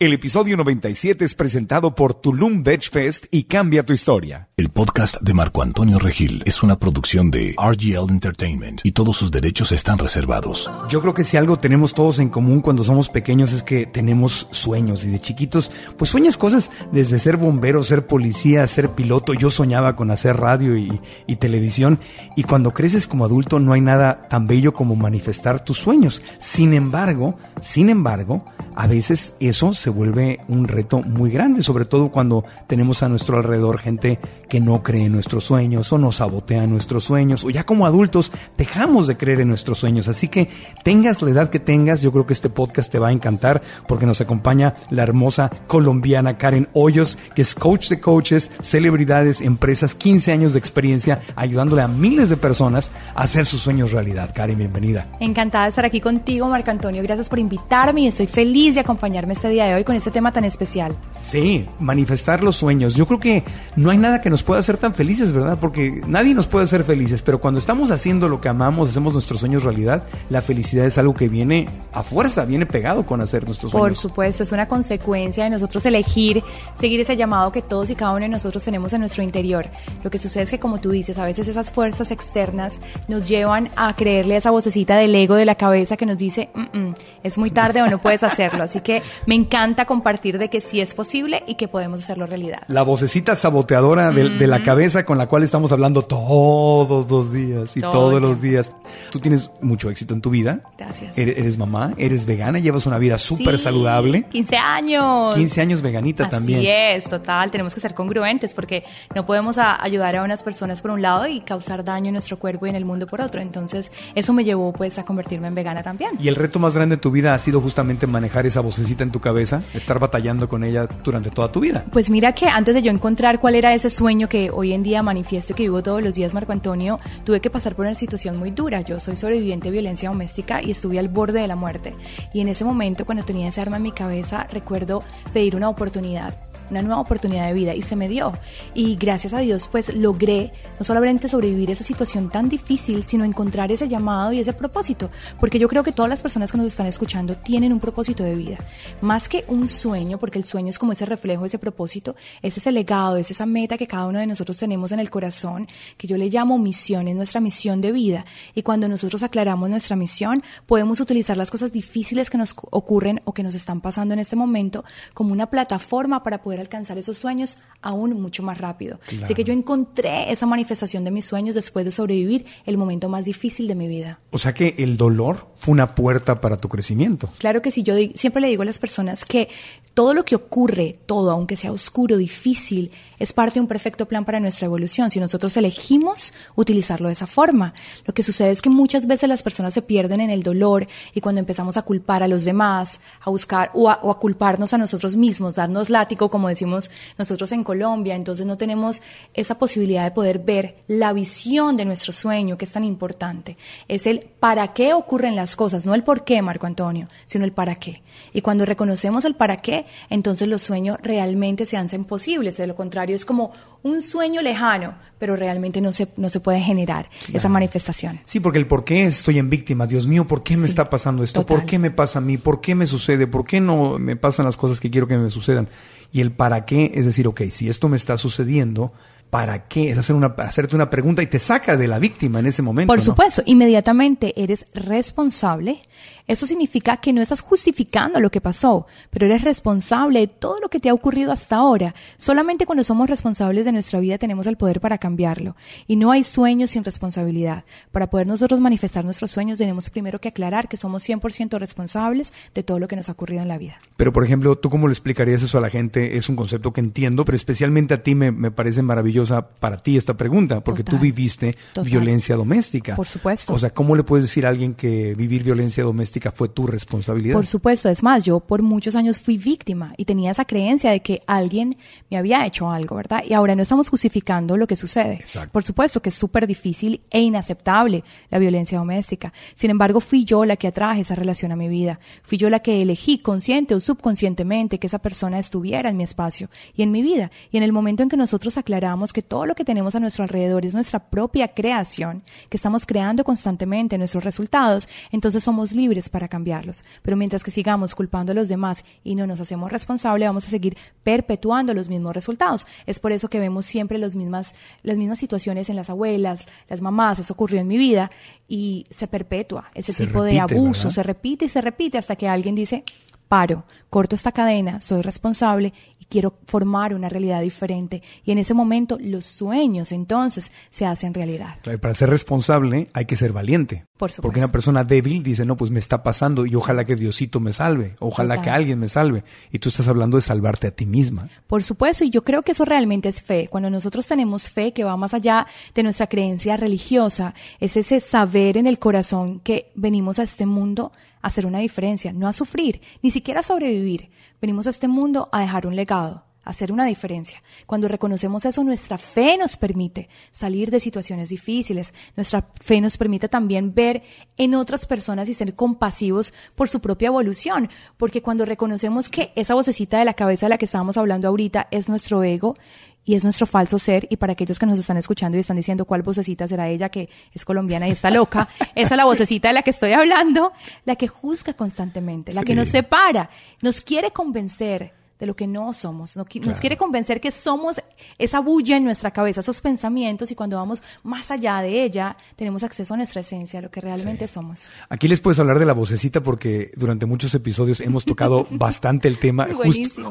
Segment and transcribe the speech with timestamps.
[0.00, 4.48] El episodio 97 es presentado por Tulum Veg Fest y Cambia tu historia.
[4.56, 9.32] El podcast de Marco Antonio Regil es una producción de RGL Entertainment y todos sus
[9.32, 10.70] derechos están reservados.
[10.88, 14.46] Yo creo que si algo tenemos todos en común cuando somos pequeños es que tenemos
[14.52, 19.34] sueños y de chiquitos, pues sueñas cosas desde ser bombero, ser policía, ser piloto.
[19.34, 21.98] Yo soñaba con hacer radio y, y televisión
[22.36, 26.22] y cuando creces como adulto no hay nada tan bello como manifestar tus sueños.
[26.38, 28.44] Sin embargo, sin embargo,
[28.78, 33.36] a veces eso se vuelve un reto muy grande, sobre todo cuando tenemos a nuestro
[33.36, 37.64] alrededor gente que no cree en nuestros sueños o nos sabotea nuestros sueños o ya
[37.64, 40.06] como adultos dejamos de creer en nuestros sueños.
[40.06, 40.48] Así que
[40.84, 44.06] tengas la edad que tengas, yo creo que este podcast te va a encantar porque
[44.06, 50.30] nos acompaña la hermosa colombiana Karen Hoyos, que es coach de coaches, celebridades, empresas, 15
[50.30, 54.30] años de experiencia ayudándole a miles de personas a hacer sus sueños realidad.
[54.32, 55.08] Karen, bienvenida.
[55.18, 57.02] Encantada de estar aquí contigo, Marco Antonio.
[57.02, 60.32] Gracias por invitarme y estoy feliz de acompañarme este día de hoy con este tema
[60.32, 60.94] tan especial.
[61.26, 62.94] Sí, manifestar los sueños.
[62.94, 63.44] Yo creo que
[63.76, 65.58] no hay nada que nos pueda hacer tan felices, ¿verdad?
[65.60, 69.40] Porque nadie nos puede hacer felices, pero cuando estamos haciendo lo que amamos, hacemos nuestros
[69.40, 73.72] sueños realidad, la felicidad es algo que viene a fuerza, viene pegado con hacer nuestros
[73.72, 73.88] sueños.
[73.88, 76.42] Por supuesto, es una consecuencia de nosotros elegir
[76.74, 79.66] seguir ese llamado que todos y cada uno de nosotros tenemos en nuestro interior.
[80.02, 83.70] Lo que sucede es que, como tú dices, a veces esas fuerzas externas nos llevan
[83.76, 86.94] a creerle a esa vocecita del ego de la cabeza que nos dice, mm, mm,
[87.22, 88.57] es muy tarde o no puedes hacerlo.
[88.64, 92.60] Así que me encanta compartir de que sí es posible y que podemos hacerlo realidad.
[92.68, 97.76] La vocecita saboteadora de, de la cabeza con la cual estamos hablando todos los días
[97.76, 98.72] y Todo todos los días.
[99.10, 100.60] Tú tienes mucho éxito en tu vida.
[100.76, 101.16] Gracias.
[101.18, 104.24] Eres, eres mamá, eres vegana, llevas una vida súper Sí, saludable.
[104.30, 105.34] 15 años.
[105.34, 106.62] 15 años veganita Así también.
[106.66, 107.50] es, total.
[107.50, 111.26] Tenemos que ser congruentes porque no podemos a- ayudar a unas personas por un lado
[111.26, 113.40] y causar daño en nuestro cuerpo y en el mundo por otro.
[113.40, 116.10] Entonces, eso me llevó pues a convertirme en vegana también.
[116.20, 119.10] Y el reto más grande de tu vida ha sido justamente manejar esa vocecita en
[119.10, 121.84] tu cabeza, estar batallando con ella durante toda tu vida.
[121.92, 125.02] Pues mira que antes de yo encontrar cuál era ese sueño que hoy en día
[125.02, 128.50] manifiesto que vivo todos los días, Marco Antonio, tuve que pasar por una situación muy
[128.50, 128.80] dura.
[128.80, 131.94] Yo soy sobreviviente de violencia doméstica y estuve al borde de la muerte.
[132.32, 136.47] Y en ese momento, cuando tenía ese arma en mi cabeza, recuerdo pedir una oportunidad
[136.70, 138.32] una nueva oportunidad de vida y se me dio.
[138.74, 143.72] Y gracias a Dios pues logré no solamente sobrevivir esa situación tan difícil, sino encontrar
[143.72, 145.10] ese llamado y ese propósito.
[145.40, 148.34] Porque yo creo que todas las personas que nos están escuchando tienen un propósito de
[148.34, 148.58] vida.
[149.00, 152.72] Más que un sueño, porque el sueño es como ese reflejo, ese propósito, es ese
[152.72, 156.16] legado, es esa meta que cada uno de nosotros tenemos en el corazón, que yo
[156.16, 158.24] le llamo misión, es nuestra misión de vida.
[158.54, 163.32] Y cuando nosotros aclaramos nuestra misión, podemos utilizar las cosas difíciles que nos ocurren o
[163.32, 167.58] que nos están pasando en este momento como una plataforma para poder alcanzar esos sueños
[167.82, 169.00] aún mucho más rápido.
[169.22, 173.24] Así que yo encontré esa manifestación de mis sueños después de sobrevivir el momento más
[173.24, 174.20] difícil de mi vida.
[174.30, 177.30] O sea que el dolor fue una puerta para tu crecimiento.
[177.38, 179.48] Claro que sí, yo siempre le digo a las personas que
[179.94, 184.24] todo lo que ocurre, todo, aunque sea oscuro, difícil, es parte de un perfecto plan
[184.24, 185.10] para nuestra evolución.
[185.10, 187.74] Si nosotros elegimos utilizarlo de esa forma,
[188.04, 191.20] lo que sucede es que muchas veces las personas se pierden en el dolor y
[191.20, 194.78] cuando empezamos a culpar a los demás, a buscar o a, o a culparnos a
[194.78, 199.02] nosotros mismos, darnos látigo, como decimos nosotros en Colombia, entonces no tenemos
[199.34, 203.56] esa posibilidad de poder ver la visión de nuestro sueño, que es tan importante.
[203.88, 207.52] Es el para qué ocurren las cosas, no el por qué, Marco Antonio, sino el
[207.52, 208.02] para qué.
[208.32, 212.56] Y cuando reconocemos el para qué, entonces los sueños realmente se hacen posibles.
[212.56, 213.52] De lo contrario, es como
[213.82, 218.20] un sueño lejano, pero realmente no se, no se puede generar esa manifestación.
[218.24, 219.86] Sí, porque el por qué estoy en víctima.
[219.86, 221.40] Dios mío, ¿por qué me Sí, está pasando esto?
[221.42, 221.58] total.
[221.58, 222.38] ¿Por qué me pasa a mí?
[222.38, 223.26] ¿Por qué me sucede?
[223.26, 225.68] ¿Por qué no me pasan las cosas que quiero que me sucedan?
[226.12, 228.92] Y el para qué es decir, ok, si esto me está sucediendo,
[229.30, 229.90] ¿para qué?
[229.90, 232.90] Es hacer una, hacerte una pregunta y te saca de la víctima en ese momento.
[232.90, 233.04] Por ¿no?
[233.04, 235.82] supuesto, inmediatamente eres responsable.
[236.28, 240.68] Eso significa que no estás justificando lo que pasó, pero eres responsable de todo lo
[240.68, 241.94] que te ha ocurrido hasta ahora.
[242.18, 245.56] Solamente cuando somos responsables de nuestra vida tenemos el poder para cambiarlo.
[245.86, 247.64] Y no hay sueños sin responsabilidad.
[247.92, 252.62] Para poder nosotros manifestar nuestros sueños tenemos primero que aclarar que somos 100% responsables de
[252.62, 253.78] todo lo que nos ha ocurrido en la vida.
[253.96, 256.18] Pero, por ejemplo, ¿tú cómo le explicarías eso a la gente?
[256.18, 259.96] Es un concepto que entiendo, pero especialmente a ti me, me parece maravillosa para ti
[259.96, 260.98] esta pregunta, porque Total.
[260.98, 261.84] tú viviste Total.
[261.84, 262.96] violencia doméstica.
[262.96, 263.54] Por supuesto.
[263.54, 267.34] O sea, ¿cómo le puedes decir a alguien que vivir violencia doméstica fue tu responsabilidad?
[267.34, 271.00] Por supuesto, es más, yo por muchos años fui víctima y tenía esa creencia de
[271.00, 271.76] que alguien
[272.10, 273.22] me había hecho algo, ¿verdad?
[273.28, 275.14] Y ahora no estamos justificando lo que sucede.
[275.14, 275.52] Exacto.
[275.52, 279.32] Por supuesto que es súper difícil e inaceptable la violencia doméstica.
[279.54, 282.00] Sin embargo, fui yo la que atraje esa relación a mi vida.
[282.22, 286.50] Fui yo la que elegí consciente o subconscientemente que esa persona estuviera en mi espacio
[286.74, 287.30] y en mi vida.
[287.50, 290.24] Y en el momento en que nosotros aclaramos que todo lo que tenemos a nuestro
[290.24, 296.28] alrededor es nuestra propia creación, que estamos creando constantemente nuestros resultados, entonces somos libres para
[296.28, 296.84] cambiarlos.
[297.02, 300.50] Pero mientras que sigamos culpando a los demás y no nos hacemos responsables, vamos a
[300.50, 302.66] seguir perpetuando los mismos resultados.
[302.86, 306.80] Es por eso que vemos siempre las mismas, las mismas situaciones en las abuelas, las
[306.80, 308.10] mamás, eso ocurrió en mi vida
[308.46, 310.94] y se perpetúa ese Se tipo de abuso, ¿verdad?
[310.94, 312.84] se repite y se repite hasta que alguien dice,
[313.28, 318.02] paro, corto esta cadena, soy responsable y quiero formar una realidad diferente.
[318.24, 321.58] Y en ese momento los sueños entonces se hacen realidad.
[321.62, 323.84] Claro, y para ser responsable hay que ser valiente.
[323.98, 324.22] Por supuesto.
[324.22, 327.52] Porque una persona débil dice, no, pues me está pasando y ojalá que Diosito me
[327.52, 328.44] salve, ojalá Total.
[328.44, 329.24] que alguien me salve.
[329.50, 331.28] Y tú estás hablando de salvarte a ti misma.
[331.46, 333.48] Por supuesto, y yo creo que eso realmente es fe.
[333.50, 338.56] Cuando nosotros tenemos fe que va más allá de nuestra creencia religiosa, es ese saber
[338.56, 342.80] en el corazón que venimos a este mundo a hacer una diferencia, no a sufrir,
[343.02, 344.10] ni siquiera a sobrevivir.
[344.40, 347.42] Venimos a este mundo a dejar un legado, hacer una diferencia.
[347.66, 351.92] Cuando reconocemos eso, nuestra fe nos permite salir de situaciones difíciles.
[352.16, 354.02] Nuestra fe nos permite también ver
[354.38, 357.68] en otras personas y ser compasivos por su propia evolución.
[357.98, 361.68] Porque cuando reconocemos que esa vocecita de la cabeza de la que estábamos hablando ahorita
[361.70, 362.56] es nuestro ego
[363.04, 365.84] y es nuestro falso ser, y para aquellos que nos están escuchando y están diciendo
[365.84, 369.54] cuál vocecita será ella que es colombiana y está loca, esa es la vocecita de
[369.54, 370.52] la que estoy hablando,
[370.86, 372.46] la que juzga constantemente, la Sí.
[372.46, 373.30] que nos separa,
[373.62, 376.16] nos quiere convencer de lo que no somos.
[376.16, 377.82] Nos quiere convencer que somos
[378.18, 382.62] esa bulla en nuestra cabeza, esos pensamientos, y cuando vamos más allá de ella, tenemos
[382.62, 384.70] acceso a nuestra esencia, a lo que realmente somos.
[384.88, 389.18] Aquí les puedes hablar de la vocecita porque durante muchos episodios hemos tocado bastante el
[389.18, 389.48] tema,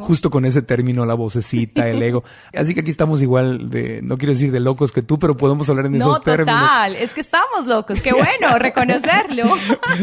[0.01, 2.24] justo, con ese término, la vocecita, el ego.
[2.54, 5.69] Así que aquí estamos igual de, no quiero decir de locos que tú, pero podemos
[5.69, 6.59] hablar en No, esos términos.
[6.59, 9.45] total, es que estamos locos, qué bueno reconocerlo.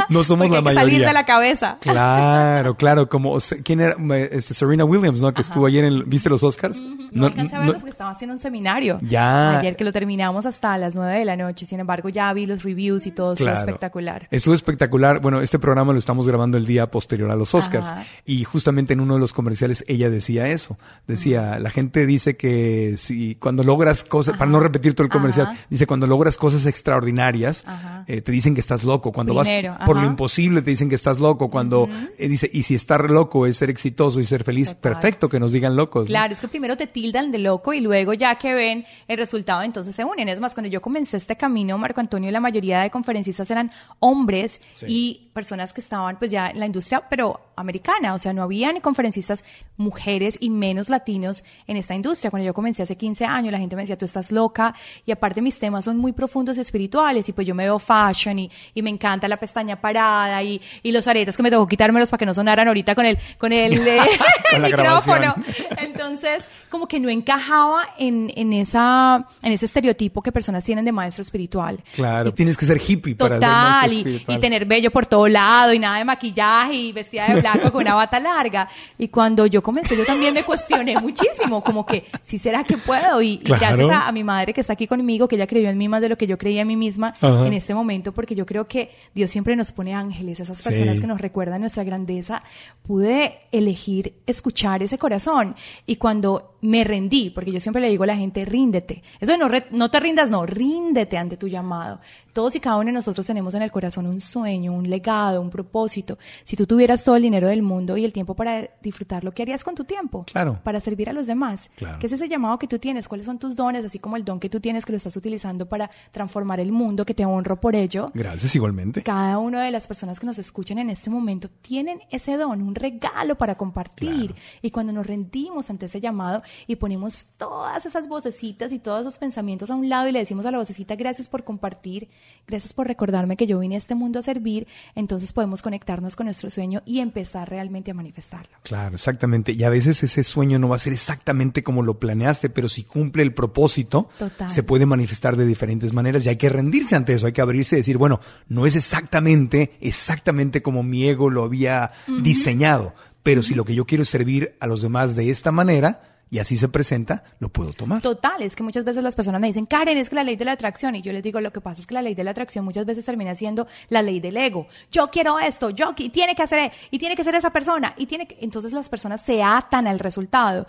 [0.08, 1.06] No somos Porque la hay que salir mayoría.
[1.08, 1.78] de la cabeza.
[1.80, 3.96] Claro, claro, como quién era
[4.30, 5.32] este, Serena Williams, ¿no?
[5.32, 6.80] Que estuvo ayer en ¿viste los Oscars?
[7.12, 8.98] No, alcancé a verlos porque estaba haciendo un seminario.
[9.02, 9.58] Ya.
[9.58, 11.66] Ayer que lo terminamos hasta las 9 de la noche.
[11.66, 13.58] Sin embargo, ya vi los reviews y todo, estuvo Claro.
[13.58, 14.28] espectacular.
[14.30, 15.20] Estuvo espectacular.
[15.20, 17.88] Bueno, este programa lo estamos grabando el día posterior a los Oscars.
[17.88, 18.04] Ajá.
[18.24, 20.78] Y justamente en uno de los comerciales ella decía eso.
[21.06, 25.58] Decía, la gente dice que si cuando logras cosas, para no repetir todo el comercial,
[25.70, 27.64] dice cuando logras cosas extraordinarias,
[28.06, 29.12] eh, te dicen que estás loco.
[29.12, 31.50] Cuando Primero, vas por lo imposible, te dicen que estás loco.
[31.50, 31.88] Cuando
[32.18, 34.74] eh, dice, y si estar loco es ser exitoso y ser feliz.
[34.84, 36.04] Perfecto que nos digan locos.
[36.04, 36.08] ¿no?
[36.08, 39.62] Claro, es que primero te tildan de loco y luego ya que ven el resultado,
[39.62, 40.28] entonces se unen.
[40.28, 43.70] Es más, cuando yo comencé este camino, Marco Antonio, la mayoría de conferencistas eran
[44.00, 44.86] hombres Sí.
[44.88, 48.14] y personas que estaban pues ya en la industria, pero americana.
[48.14, 49.44] O sea, no había ni conferencistas
[49.76, 52.30] mujeres y menos latinos en esta industria.
[52.30, 54.74] Cuando yo comencé hace 15 años, la gente me decía, tú estás loca.
[55.06, 57.28] Y aparte mis temas son muy profundos y espirituales.
[57.28, 60.92] Y pues yo me veo fashion y, y me encanta la pestaña parada y, y
[60.92, 63.86] los aretes que me tocó quitármelos para que no sonaran ahorita con el, con el,
[63.86, 63.98] eh,
[64.50, 65.34] Con micrófono.
[65.78, 70.92] Entonces, como que no encajaba en, en, esa, en ese estereotipo que personas tienen de
[70.92, 71.82] maestro espiritual.
[71.92, 74.38] Claro, Y- tienes que ser hippie para ser maestro espiritual.
[74.38, 77.82] y tener vello por todo lado y nada de maquillaje y vestida de blanco con
[77.82, 78.68] una bata larga.
[78.98, 83.20] Y cuando yo comencé, yo también me cuestioné muchísimo, como que, si será que puedo?
[83.20, 85.88] Y, gracias a, a mi madre que está aquí conmigo, que ella creyó en mí
[85.88, 87.46] más de lo que yo creía en mí misma Ajá.
[87.46, 91.02] en este momento, porque yo creo que Dios siempre nos pone ángeles, esas personas Sí.
[91.02, 92.42] que nos recuerdan nuestra grandeza.
[92.86, 95.54] Pude elegir escuchar ese corazón.
[95.86, 99.02] Y cuando me rendí, porque yo siempre le digo a la gente, ríndete.
[99.20, 102.00] Eso no, re- no te rindas, no, ríndete ante tu llamado.
[102.32, 105.50] Todos y cada uno de nosotros tenemos en el corazón un sueño, un legado, un
[105.50, 106.18] propósito.
[106.42, 109.62] Si tú tuvieras todo el dinero del mundo y el tiempo para disfrutarlo, ¿qué harías
[109.62, 110.24] con tu tiempo?
[110.24, 110.58] Claro.
[110.64, 111.70] Para servir a los demás.
[111.76, 111.98] Claro.
[112.00, 113.06] ¿Qué es ese llamado que tú tienes?
[113.08, 113.84] ¿Cuáles son tus dones?
[113.84, 117.04] Así como el don que tú tienes que lo estás utilizando para transformar el mundo,
[117.04, 118.10] que te honro por ello.
[118.14, 119.02] Gracias igualmente.
[119.02, 122.74] Cada una de las personas que nos escuchan en este momento tienen ese don, un
[122.74, 124.34] regalo para compartir.
[124.62, 129.18] Y cuando nos rendimos ante ese llamado, y ponemos todas esas vocecitas y todos esos
[129.18, 132.08] pensamientos a un lado y le decimos a la vocecita gracias por compartir,
[132.46, 136.26] gracias por recordarme que yo vine a este mundo a servir, entonces podemos conectarnos con
[136.26, 138.56] nuestro sueño y empezar realmente a manifestarlo.
[138.62, 139.52] Claro, exactamente.
[139.52, 142.84] Y a veces ese sueño no va a ser exactamente como lo planeaste, pero si
[142.84, 144.08] cumple el propósito,
[144.48, 147.76] se puede manifestar de diferentes maneras y hay que rendirse ante eso, hay que abrirse
[147.76, 151.92] y decir, bueno, no es exactamente, exactamente como mi ego lo había
[152.22, 156.13] diseñado, pero si lo que yo quiero es servir a los demás de esta manera,
[156.34, 158.02] y así se presenta, lo puedo tomar.
[158.02, 160.44] Total, es que muchas veces las personas me dicen, Karen, es que la ley de
[160.44, 162.32] la atracción, y yo les digo, lo que pasa es que la ley de la
[162.32, 164.66] atracción muchas veces termina siendo la ley del ego.
[164.90, 168.06] Yo quiero esto, yo y tiene que hacer, y tiene que ser esa persona, y
[168.06, 170.66] tiene que, entonces las personas se atan al resultado.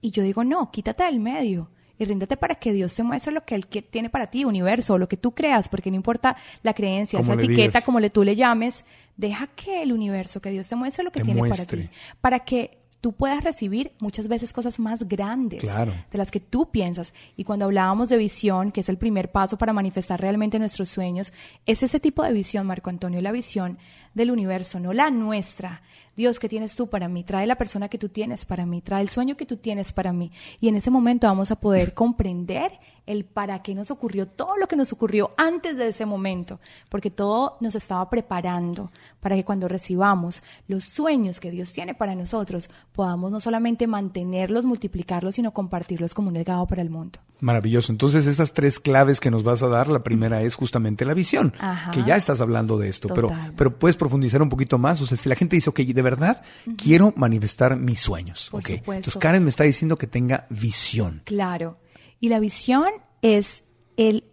[0.00, 3.44] Y yo digo, no, quítate del medio y ríndete para que Dios te muestre lo
[3.44, 7.18] que Él tiene para ti, universo, lo que tú creas, porque no importa la creencia,
[7.18, 8.84] esa etiqueta, como le, tú le llames,
[9.16, 11.88] deja que el universo, que Dios te muestre lo que tiene para ti,
[12.20, 17.14] para que tú puedas recibir muchas veces cosas más grandes de las que tú piensas.
[17.36, 21.32] Y cuando hablábamos de visión, que es el primer paso para manifestar realmente nuestros sueños,
[21.66, 23.78] es ese tipo de visión, Marco Antonio, la visión
[24.14, 25.82] del universo, no la nuestra.
[26.16, 27.22] Dios, ¿qué tienes tú para mí?
[27.22, 30.12] Trae la persona que tú tienes para mí, trae el sueño que tú tienes para
[30.12, 30.32] mí.
[30.60, 32.72] Y en ese momento vamos a poder comprender
[33.08, 37.10] el para qué nos ocurrió todo lo que nos ocurrió antes de ese momento, porque
[37.10, 42.70] todo nos estaba preparando para que cuando recibamos los sueños que Dios tiene para nosotros,
[42.92, 47.18] podamos no solamente mantenerlos, multiplicarlos, sino compartirlos como un legado para el mundo.
[47.40, 47.92] Maravilloso.
[47.92, 51.54] Entonces, esas tres claves que nos vas a dar, la primera es justamente la visión,
[51.92, 55.00] que ya estás hablando de esto, pero, pero puedes profundizar un poquito más.
[55.00, 56.42] O sea, si la gente dice, ok, de verdad
[56.76, 58.48] quiero manifestar mis sueños.
[58.50, 58.78] Por okay.
[58.78, 61.22] Entonces, Karen me está diciendo que tenga visión.
[61.24, 61.78] Claro.
[62.20, 62.88] Y la visión
[63.22, 63.64] es
[63.96, 64.24] el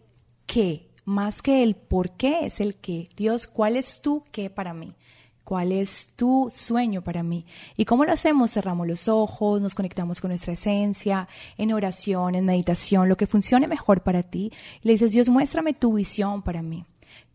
[0.46, 3.10] qué, más que el por qué, es el qué.
[3.16, 4.96] Dios, ¿cuál es tu qué para mí?
[5.44, 7.46] ¿Cuál es tu sueño para mí?
[7.78, 8.52] ¿Y cómo lo hacemos?
[8.52, 11.28] Cerramos los ojos, nos conectamos con nuestra esencia,
[11.58, 14.52] en oración, en meditación, lo que funcione mejor para ti.
[14.82, 16.84] Le dices, Dios, muéstrame tu visión para mí.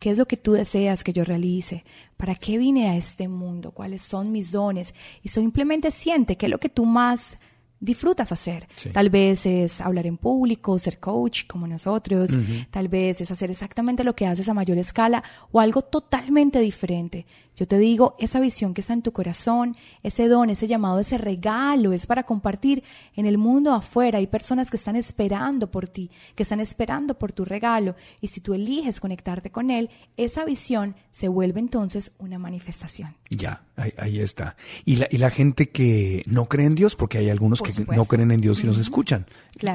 [0.00, 1.84] ¿Qué es lo que tú deseas que yo realice?
[2.16, 3.70] ¿Para qué vine a este mundo?
[3.70, 4.92] ¿Cuáles son mis dones?
[5.22, 7.38] Y simplemente siente qué es lo que tú más
[7.80, 8.68] disfrutas hacer.
[8.92, 12.38] Tal vez es hablar en público, ser coach como nosotros,
[12.70, 17.26] tal vez es hacer exactamente lo que haces a mayor escala o algo totalmente diferente.
[17.56, 21.18] Yo te digo, esa visión que está en tu corazón, ese don, ese llamado, ese
[21.18, 22.82] regalo es para compartir
[23.16, 24.18] en el mundo afuera.
[24.18, 28.40] Hay personas que están esperando por ti, que están esperando por tu regalo y si
[28.40, 33.16] tú eliges conectarte con él, esa visión se vuelve entonces una manifestación.
[33.28, 34.56] Ya, ahí, está.
[34.86, 38.04] Y la, y la gente que no cree en Dios, porque hay algunos que no
[38.04, 39.26] creen en Dios y nos escuchan.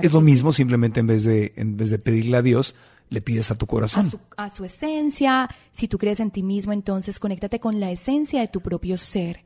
[0.02, 2.76] es lo mismo, simplemente en vez, de, en vez de pedirle a Dios,
[3.10, 4.12] le pides a tu corazón.
[4.38, 8.48] A su, esencia, si tú crees en ti mismo, entonces conéctate con la esencia de
[8.48, 9.44] tu propio ser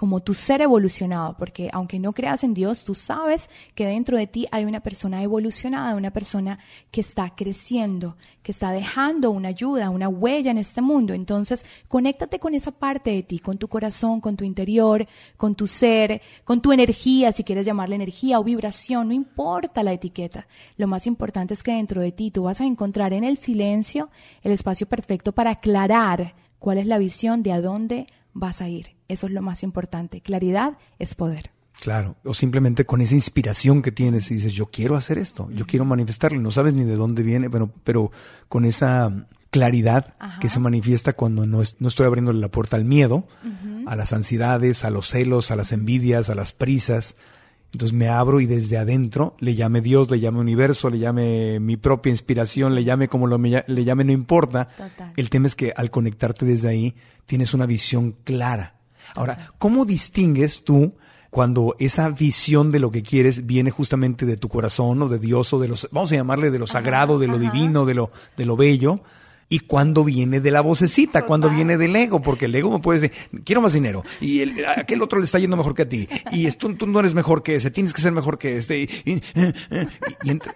[0.00, 4.26] como tu ser evolucionado, porque aunque no creas en Dios, tú sabes que dentro de
[4.26, 6.58] ti hay una persona evolucionada, una persona
[6.90, 11.12] que está creciendo, que está dejando una ayuda, una huella en este mundo.
[11.12, 15.66] Entonces, conéctate con esa parte de ti, con tu corazón, con tu interior, con tu
[15.66, 20.46] ser, con tu energía, si quieres llamarle energía o vibración, no importa la etiqueta.
[20.78, 24.08] Lo más importante es que dentro de ti tú vas a encontrar en el silencio
[24.40, 28.99] el espacio perfecto para aclarar cuál es la visión de a dónde vas a ir.
[29.10, 30.20] Eso es lo más importante.
[30.20, 31.50] Claridad es poder.
[31.80, 35.66] Claro, o simplemente con esa inspiración que tienes y dices, yo quiero hacer esto, yo
[35.66, 38.12] quiero manifestarlo, no sabes ni de dónde viene, pero, pero
[38.48, 43.26] con esa claridad que se manifiesta cuando no, no estoy abriéndole la puerta al miedo,
[43.86, 47.16] a las ansiedades, a los celos, a las envidias, a las prisas.
[47.72, 51.76] Entonces me abro y desde adentro le llame Dios, le llame universo, le llame mi
[51.76, 54.68] propia inspiración, le llame como lo le llame, no importa.
[55.16, 56.94] El tema es que al conectarte desde ahí
[57.26, 58.79] tienes una visión clara
[59.14, 60.94] Ahora, ¿cómo distingues tú
[61.30, 65.52] cuando esa visión de lo que quieres viene justamente de tu corazón o de Dios
[65.52, 68.44] o de los, vamos a llamarle de lo sagrado, de lo divino, de lo, de
[68.44, 69.00] lo bello?
[69.52, 73.00] Y cuando viene de la vocecita, cuando viene del ego, porque el ego me puede
[73.00, 76.08] decir, quiero más dinero, y el, aquel otro le está yendo mejor que a ti,
[76.30, 78.78] y esto, tú no eres mejor que ese, tienes que ser mejor que este.
[78.78, 78.88] Y,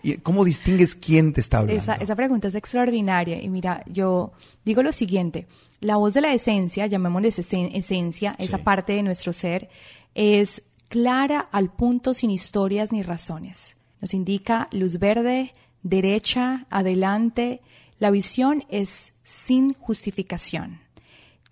[0.02, 1.82] y, ¿Cómo distingues quién te está hablando?
[1.82, 4.32] Esa, esa pregunta es extraordinaria, y mira, yo
[4.64, 5.48] digo lo siguiente,
[5.80, 9.68] la voz de la esencia, llamémosle esencia, esa parte de nuestro ser,
[10.14, 13.76] es clara al punto sin historias ni razones.
[14.00, 17.60] Nos indica luz verde, derecha, adelante,
[18.04, 20.78] la visión es sin justificación.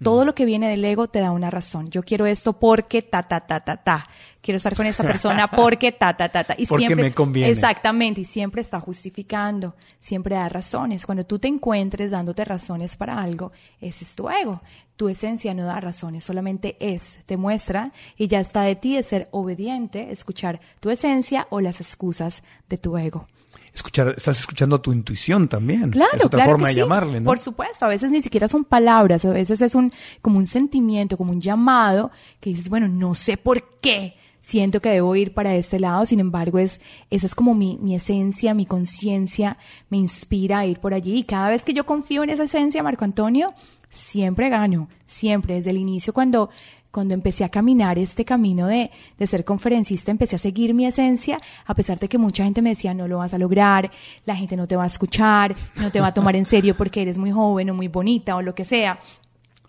[0.03, 1.89] Todo lo que viene del ego te da una razón.
[1.89, 4.07] Yo quiero esto porque ta, ta, ta, ta, ta.
[4.43, 6.55] Quiero estar con esta persona porque ta, ta, ta, ta.
[6.59, 7.49] Y Porque siempre, me conviene.
[7.49, 8.21] Exactamente.
[8.21, 9.77] Y siempre está justificando.
[9.99, 11.07] Siempre da razones.
[11.07, 14.61] Cuando tú te encuentres dándote razones para algo, ese es tu ego.
[14.97, 19.03] Tu esencia no da razones, solamente es, te muestra y ya está de ti de
[19.03, 23.27] ser obediente, escuchar tu esencia o las excusas de tu ego.
[23.75, 25.91] Escuchar, estás escuchando a tu intuición también.
[25.91, 26.81] Claro, es otra claro forma que de sí.
[26.81, 27.25] llamarle, ¿no?
[27.25, 31.17] Por supuesto, a veces ni siquiera son palabras, a veces es un como un sentimiento,
[31.17, 32.11] como un llamado
[32.41, 36.21] que dices, bueno, no sé por qué siento que debo ir para este lado, sin
[36.21, 39.57] embargo, es esa es como mi, mi esencia, mi conciencia
[39.89, 42.83] me inspira a ir por allí y cada vez que yo confío en esa esencia,
[42.83, 43.55] Marco Antonio,
[43.89, 46.51] siempre gano, siempre desde el inicio cuando
[46.93, 51.41] cuando empecé a caminar este camino de, de ser conferencista, empecé a seguir mi esencia,
[51.65, 53.91] a pesar de que mucha gente me decía, no lo vas a lograr,
[54.27, 57.03] la gente no te va a escuchar, no te va a tomar en serio porque
[57.03, 59.01] eres muy joven o muy bonita o lo que sea.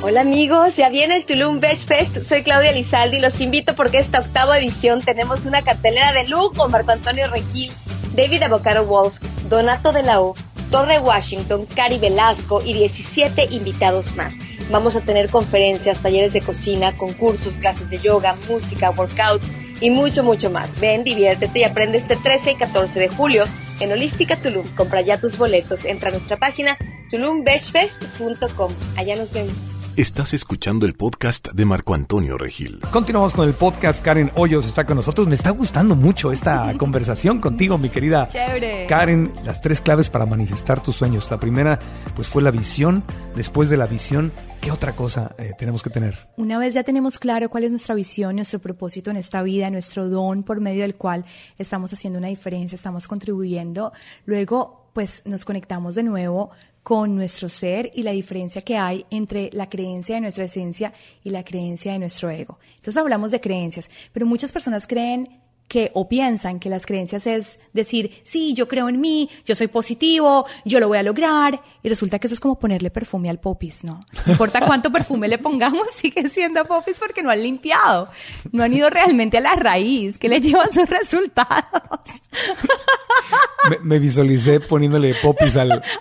[0.03, 2.19] Hola amigos, ya viene el Tulum Beach Fest.
[2.29, 6.69] Soy Claudia Lizaldi y los invito porque esta octava edición tenemos una cartelera de lujo.
[6.69, 7.73] Marco Antonio Regil,
[8.15, 9.17] David Avocado Wolf,
[9.49, 10.35] Donato de la U,
[10.71, 14.35] Torre Washington, Cari Velasco y 17 invitados más.
[14.71, 19.41] Vamos a tener conferencias, talleres de cocina, concursos, clases de yoga, música, workout
[19.85, 20.81] y mucho, mucho más.
[20.81, 23.45] Ven, diviértete y aprende este 13 y 14 de julio
[23.81, 24.67] en Holística Tulum.
[24.75, 25.85] Compra ya tus boletos.
[25.85, 26.79] Entra a nuestra página
[27.11, 28.73] tulumbeshfest.com.
[28.97, 29.74] Allá nos vemos.
[29.97, 32.81] Estás escuchando el podcast de Marco Antonio Regil.
[32.91, 34.05] Continuamos con el podcast.
[34.05, 35.29] Karen Hoyos está con nosotros.
[35.29, 38.89] Me está gustando mucho esta conversación contigo, mi querida Chévere.
[38.89, 39.33] Karen.
[39.45, 41.31] Las tres claves para manifestar tus sueños.
[41.31, 41.79] La primera,
[42.17, 43.05] pues fue la visión.
[43.37, 46.29] Después de la visión, ¿qué otra cosa eh, tenemos que tener?
[46.37, 50.09] Una vez ya tenemos claro cuál es nuestra visión, nuestro propósito en esta vida, nuestro
[50.09, 51.25] don por medio del cual
[51.57, 53.93] estamos haciendo una diferencia, estamos contribuyendo,
[54.27, 56.51] luego pues nos conectamos de nuevo
[56.85, 60.93] con nuestro ser y la diferencia que hay entre la creencia de nuestra esencia
[61.25, 62.59] y la creencia de nuestro ego.
[62.77, 67.59] Entonces hablamos de creencias, pero muchas personas creen que o piensan que las creencias es
[67.73, 71.89] decir, sí, yo creo en mí, yo soy positivo, yo lo voy a lograr, y
[71.89, 74.05] resulta que eso es como ponerle perfume al popis, ¿no?
[74.27, 78.09] No importa cuánto perfume le pongamos, sigue siendo popis porque no han limpiado,
[78.53, 82.01] no han ido realmente a la raíz, que le lleva sus resultados.
[83.71, 85.83] Me, me visualicé poniéndole popis al...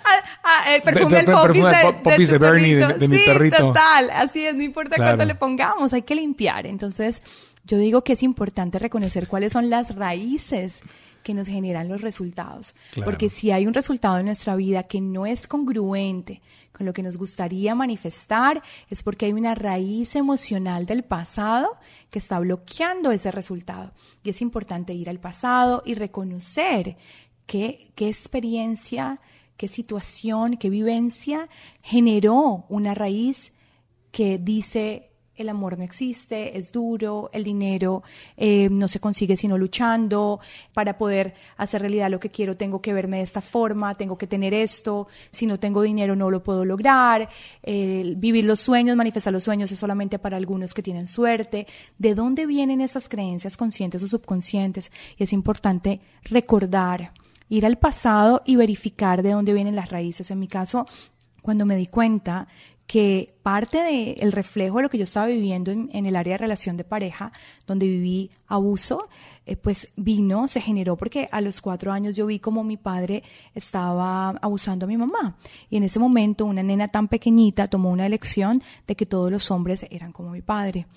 [0.45, 3.55] Ah, el perfume del popis, de, popis de, Bernie, de, de mi sí, perrito.
[3.67, 5.11] total, así es, no importa Claro.
[5.11, 6.67] cuánto le pongamos, hay que limpiar.
[6.67, 7.21] Entonces,
[7.65, 10.83] yo digo que es importante reconocer cuáles son las raíces
[11.23, 12.75] que nos generan los resultados.
[12.91, 13.09] Claro.
[13.09, 16.41] Porque si hay un resultado en nuestra vida que no es congruente
[16.73, 21.77] con lo que nos gustaría manifestar, es porque hay una raíz emocional del pasado
[22.09, 23.93] que está bloqueando ese resultado.
[24.23, 26.97] Y es importante ir al pasado y reconocer
[27.45, 29.21] qué, qué experiencia,
[29.55, 31.47] qué situación, qué vivencia
[31.81, 33.53] generó una raíz
[34.11, 38.03] que dice el amor no existe, es duro, el dinero
[38.37, 40.39] eh, no se consigue sino luchando,
[40.73, 44.27] para poder hacer realidad lo que quiero tengo que verme de esta forma, tengo que
[44.27, 47.29] tener esto, si no tengo dinero no lo puedo lograr,
[47.63, 51.67] vivir los sueños, manifestar los sueños es solamente para algunos que tienen suerte,
[51.97, 54.91] ¿de dónde vienen esas creencias conscientes o subconscientes?
[55.17, 57.11] Y es importante recordar,
[57.49, 60.31] ir al pasado y verificar de dónde vienen las raíces.
[60.31, 60.87] En mi caso,
[61.41, 62.47] cuando me di cuenta
[62.87, 66.37] que parte del reflejo de lo que yo estaba viviendo en, en, el área de
[66.39, 67.31] relación de pareja,
[67.65, 69.09] donde viví abuso,
[69.45, 73.23] eh, pues vino, se generó porque a los cuatro años yo vi como mi padre
[73.53, 75.37] estaba abusando a mi mamá.
[75.69, 79.51] Y en ese momento una nena tan pequeñita tomó una elección de que todos los
[79.51, 80.87] hombres eran como mi padre.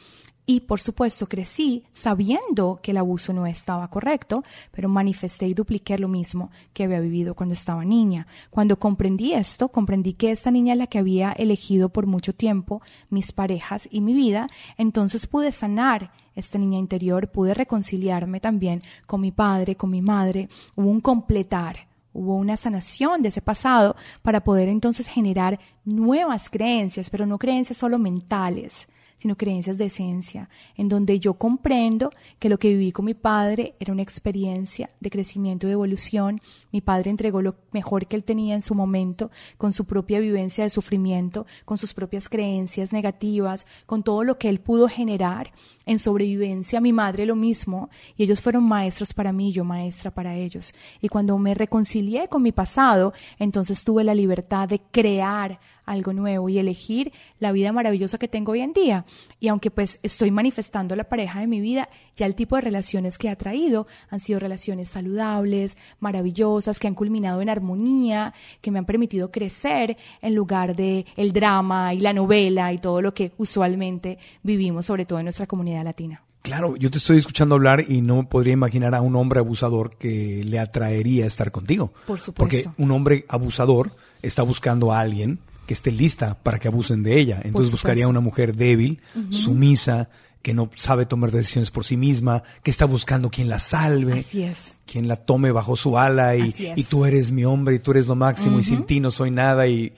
[0.48, 5.98] Y por supuesto crecí sabiendo que el abuso no estaba correcto, pero manifesté y dupliqué
[5.98, 8.28] lo mismo que había vivido cuando estaba niña.
[8.50, 12.80] Cuando comprendí esto, comprendí que esta niña es la que había elegido por mucho tiempo
[13.11, 14.46] mis parejas y mi vida,
[14.78, 20.48] entonces pude sanar esta niña interior, pude reconciliarme también con mi padre, con mi madre,
[20.76, 27.11] hubo un completar, hubo una sanación de ese pasado para poder entonces generar nuevas creencias,
[27.11, 28.87] pero no creencias solo mentales,
[29.18, 33.74] sino creencias de esencia, en donde yo comprendo que lo que viví con mi padre
[33.81, 36.40] era una experiencia de crecimiento y de evolución.
[36.72, 40.64] Mi padre entregó lo mejor que él tenía en su momento, con su propia vivencia
[40.64, 45.52] de sufrimiento, con sus propias creencias negativas, con todo lo que él pudo generar
[45.87, 46.81] en sobrevivencia.
[46.81, 50.74] Mi madre lo mismo, y ellos fueron maestros para mí, yo maestra para ellos.
[51.00, 56.49] Y cuando me reconcilié con mi pasado, entonces tuve la libertad de crear algo nuevo
[56.49, 59.07] y elegir la vida maravillosa que tengo hoy en día.
[59.40, 63.18] Y aunque pues estoy manifestando la pareja de mi vida, ya el tipo de relaciones
[63.18, 68.79] que ha traído han sido relaciones saludables, maravillosas, que han culminado en armonía, que me
[68.79, 73.33] han permitido crecer en lugar de el drama y la novela y todo lo que
[73.38, 76.22] usualmente vivimos, sobre todo en nuestra comunidad latina.
[76.42, 80.44] Claro, yo te estoy escuchando hablar y no podría imaginar a un hombre abusador que
[80.44, 81.92] le atraería estar contigo.
[82.07, 82.35] Por supuesto.
[82.35, 83.90] Porque un hombre abusador
[84.22, 87.40] está buscando a alguien que esté lista para que abusen de ella.
[87.44, 89.00] Entonces buscaría una mujer débil,
[89.31, 90.09] sumisa,
[90.42, 94.42] que no sabe tomar decisiones por sí misma, que está buscando quien la salve, Así
[94.42, 94.74] es.
[94.87, 98.07] quien la tome bajo su ala y, y tú eres mi hombre y tú eres
[98.07, 99.92] lo máximo y sin ti no soy nada y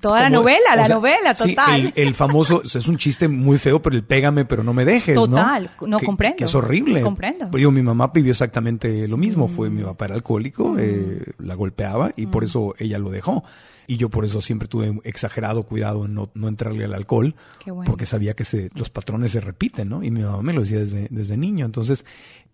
[0.00, 1.86] Toda la novela, la novela, total.
[1.86, 5.14] Sí, el, famoso, es un chiste muy feo, pero el pégame, pero no me dejes,
[5.14, 6.36] total, no, comprendo.
[6.36, 7.00] Que es horrible.
[7.00, 7.48] Comprendo.
[7.50, 9.48] Pero yo, mi mamá vivió exactamente lo mismo.
[9.48, 13.44] Fue mi papá era alcohólico, eh, la golpeaba y por eso ella lo dejó.
[13.86, 17.34] Y yo por eso siempre tuve exagerado cuidado en no, no entrarle al alcohol,
[17.86, 20.02] porque sabía que se, los patrones se repiten, ¿no?
[20.02, 21.64] Y mi mamá me lo decía desde, desde niño.
[21.64, 22.04] Entonces,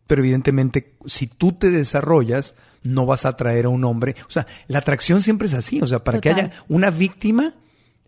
[0.06, 4.14] pero evidentemente, si tú te desarrollas, no vas a atraer a un hombre.
[4.28, 5.80] O sea, la atracción siempre es así.
[5.80, 7.54] O sea, para que haya una víctima,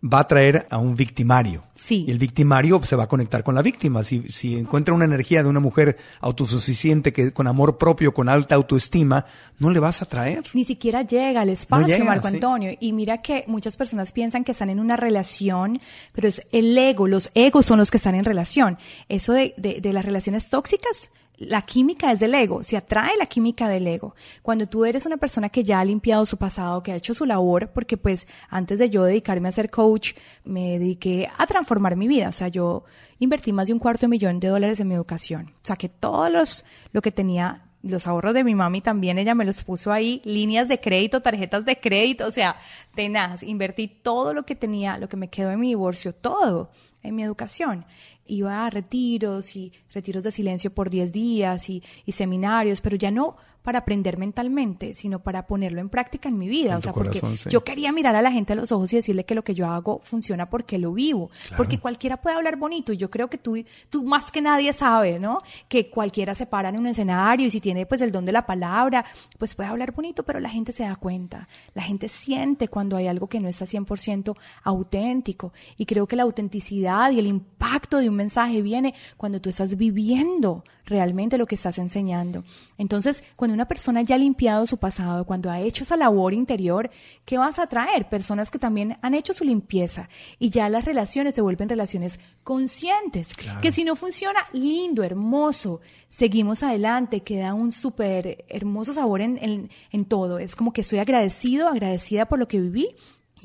[0.03, 1.63] va a atraer a un victimario.
[1.75, 2.05] Sí.
[2.07, 4.03] Y el victimario se va a conectar con la víctima.
[4.03, 8.55] Si, si encuentra una energía de una mujer autosuficiente, que con amor propio, con alta
[8.55, 9.25] autoestima,
[9.59, 10.45] no le vas a atraer.
[10.53, 12.71] Ni siquiera llega al espacio, Marco Antonio.
[12.79, 15.79] Y mira que muchas personas piensan que están en una relación,
[16.13, 18.77] pero es el ego, los egos son los que están en relación.
[19.09, 23.27] Eso de, de, de las relaciones tóxicas la química es del ego, se atrae la
[23.27, 24.15] química del ego.
[24.41, 27.25] Cuando tú eres una persona que ya ha limpiado su pasado, que ha hecho su
[27.25, 32.07] labor, porque pues antes de yo dedicarme a ser coach, me dediqué a transformar mi
[32.07, 32.29] vida.
[32.29, 32.85] O sea, yo
[33.19, 35.53] invertí más de un cuarto de millón de dólares en mi educación.
[35.61, 39.35] O sea, que todos los, lo que tenía, los ahorros de mi mami también, ella
[39.35, 42.57] me los puso ahí, líneas de crédito, tarjetas de crédito, o sea,
[42.95, 43.43] tenaz.
[43.43, 46.71] Invertí todo lo que tenía, lo que me quedó en mi divorcio, todo
[47.03, 47.85] en mi educación
[48.27, 53.11] iba a retiros y retiros de silencio por 10 días y, y, seminarios, pero ya
[53.11, 56.71] no para aprender mentalmente, sino para ponerlo en práctica en mi vida.
[56.71, 57.49] En o sea, corazón, porque sí.
[57.49, 59.67] yo quería mirar a la gente a los ojos y decirle que lo que yo
[59.67, 61.31] hago funciona porque lo vivo.
[61.41, 61.57] Claro.
[61.57, 65.19] Porque cualquiera puede hablar bonito y yo creo que tú, tú más que nadie sabe,
[65.19, 65.39] ¿no?
[65.67, 68.45] Que cualquiera se para en un escenario y si tiene pues el don de la
[68.45, 69.03] palabra,
[69.37, 71.49] pues puede hablar bonito, pero la gente se da cuenta.
[71.73, 75.51] La gente siente cuando hay algo que no está 100% auténtico.
[75.75, 79.75] Y creo que la autenticidad y el impacto de un mensaje viene cuando tú estás
[79.75, 82.43] viviendo realmente lo que estás enseñando.
[82.77, 86.91] Entonces, cuando una persona ya ha limpiado su pasado, cuando ha hecho esa labor interior,
[87.25, 88.07] ¿qué vas a traer?
[88.07, 93.33] Personas que también han hecho su limpieza y ya las relaciones se vuelven relaciones conscientes.
[93.33, 93.59] Claro.
[93.61, 99.71] Que si no funciona, lindo, hermoso, seguimos adelante, queda un súper hermoso sabor en, en,
[99.91, 100.37] en todo.
[100.37, 102.95] Es como que estoy agradecido, agradecida por lo que viví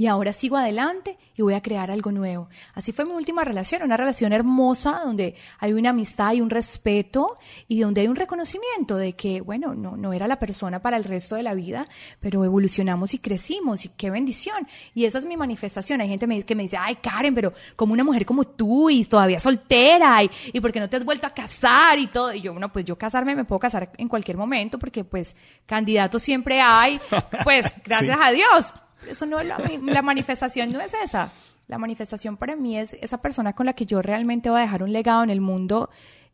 [0.02, 2.48] y ahora sigo adelante y voy a crear algo nuevo.
[2.74, 7.36] Así fue mi última relación, una relación hermosa donde hay una amistad y un respeto
[7.68, 11.04] y donde hay un reconocimiento de que, bueno, no, no era la persona para el
[11.04, 11.86] resto de la vida,
[12.18, 14.66] pero evolucionamos y crecimos y qué bendición.
[14.92, 16.00] Y esa es mi manifestación.
[16.00, 19.38] Hay gente que me dice, ay Karen, pero como una mujer como tú y todavía
[19.38, 22.34] soltera y, y por qué no te has vuelto a casar y todo.
[22.34, 26.24] Y yo, bueno, pues yo casarme me puedo casar en cualquier momento porque pues candidatos
[26.24, 27.00] siempre hay,
[27.44, 28.24] pues gracias sí.
[28.24, 28.74] a Dios
[29.08, 31.32] eso no es la, la, manifestación, no es esa.
[31.68, 34.82] La manifestación para mí es esa persona con la que yo realmente voy a dejar
[34.82, 35.90] un legado en el mundo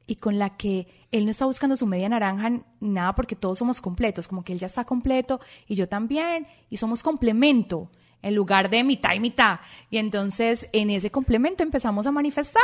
[0.06, 2.50] y con la que él no está buscando su media naranja,
[2.80, 6.78] nada, porque todos somos completos, como que él ya está completo y yo también, y
[6.78, 7.90] somos complemento
[8.22, 9.60] en lugar de mitad y mitad.
[9.90, 12.62] Y entonces en ese complemento empezamos a manifestar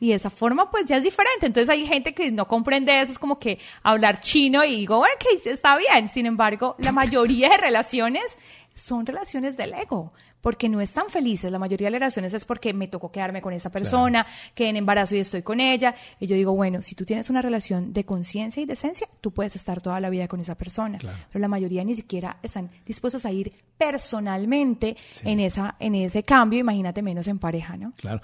[0.00, 1.46] y esa forma pues ya es diferente.
[1.46, 5.14] Entonces hay gente que no comprende eso, es como que hablar chino y digo, bueno,
[5.18, 6.08] que está bien.
[6.08, 8.38] Sin embargo, la mayoría de relaciones
[8.74, 10.12] son relaciones del ego
[10.44, 11.50] porque no están felices.
[11.50, 14.76] La mayoría de las relaciones es porque me tocó quedarme con esa persona, que en
[14.76, 15.94] embarazo y estoy con ella.
[16.20, 19.56] Y yo digo, bueno, si tú tienes una relación de conciencia y decencia, tú puedes
[19.56, 20.98] estar toda la vida con esa persona.
[20.98, 26.58] Pero la mayoría ni siquiera están dispuestos a ir personalmente en, esa, en ese cambio,
[26.58, 27.92] imagínate menos en pareja, ¿no?
[27.96, 28.20] Claro.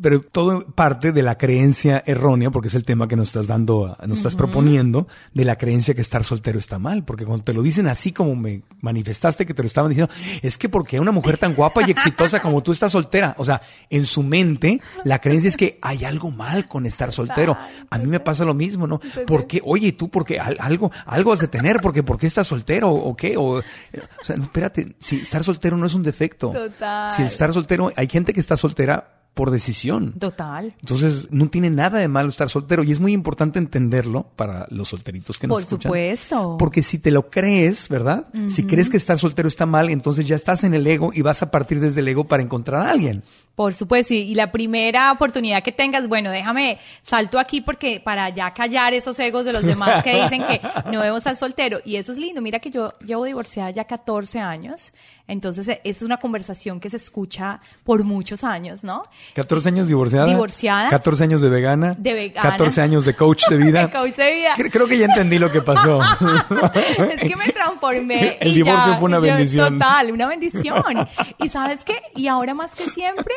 [0.00, 3.96] Pero todo parte de la creencia errónea, porque es el tema que nos estás dando,
[4.06, 7.04] nos estás proponiendo, de la creencia que estar soltero está mal.
[7.04, 10.58] Porque cuando te lo dicen así como me manifestaste que te lo estaban diciendo, es
[10.58, 13.34] que porque una mujer tan guapa y exitosa como tú estás soltera.
[13.38, 17.56] O sea, en su mente, la creencia es que hay algo mal con estar soltero.
[17.90, 19.00] A mí me pasa lo mismo, ¿no?
[19.26, 23.16] Porque, oye, tú, porque algo, algo has de tener, porque, ¿por qué estás soltero o
[23.16, 23.36] qué?
[23.36, 23.62] O, o
[24.22, 26.50] sea, espérate, si estar soltero no es un defecto.
[26.50, 27.10] Total.
[27.10, 30.14] Si estar soltero, hay gente que está soltera por decisión.
[30.18, 30.74] Total.
[30.80, 34.88] Entonces, no tiene nada de malo estar soltero y es muy importante entenderlo para los
[34.88, 35.90] solteritos que nos por escuchan.
[35.90, 36.56] Por supuesto.
[36.58, 38.26] Porque si te lo crees, ¿verdad?
[38.48, 41.40] Si crees que estar soltero está mal, entonces ya estás en el ego y vas
[41.42, 43.22] a partir desde el ego para encontrar a alguien.
[43.54, 48.52] Por supuesto, y la primera oportunidad que tengas, bueno, déjame salto aquí porque para ya
[48.54, 51.78] callar esos egos de los demás que dicen que no debemos estar soltero.
[51.84, 52.40] Y eso es lindo.
[52.40, 54.92] Mira que yo llevo divorciada ya 14 años.
[55.28, 59.04] Entonces, esa es una conversación que se escucha por muchos años, ¿no?
[59.34, 60.26] 14 años divorciada.
[60.26, 60.90] Divorciada.
[60.90, 61.94] 14 años de vegana.
[61.98, 62.50] De vegana.
[62.50, 63.86] 14 años de coach de vida.
[63.86, 64.54] de coach de vida.
[64.70, 66.00] Creo que ya entendí lo que pasó.
[67.10, 68.38] es que me transformé.
[68.40, 69.78] El y divorcio ya, fue una bendición.
[69.78, 70.82] Total, una bendición.
[71.38, 72.00] y sabes qué?
[72.16, 73.34] Y ahora más que siempre,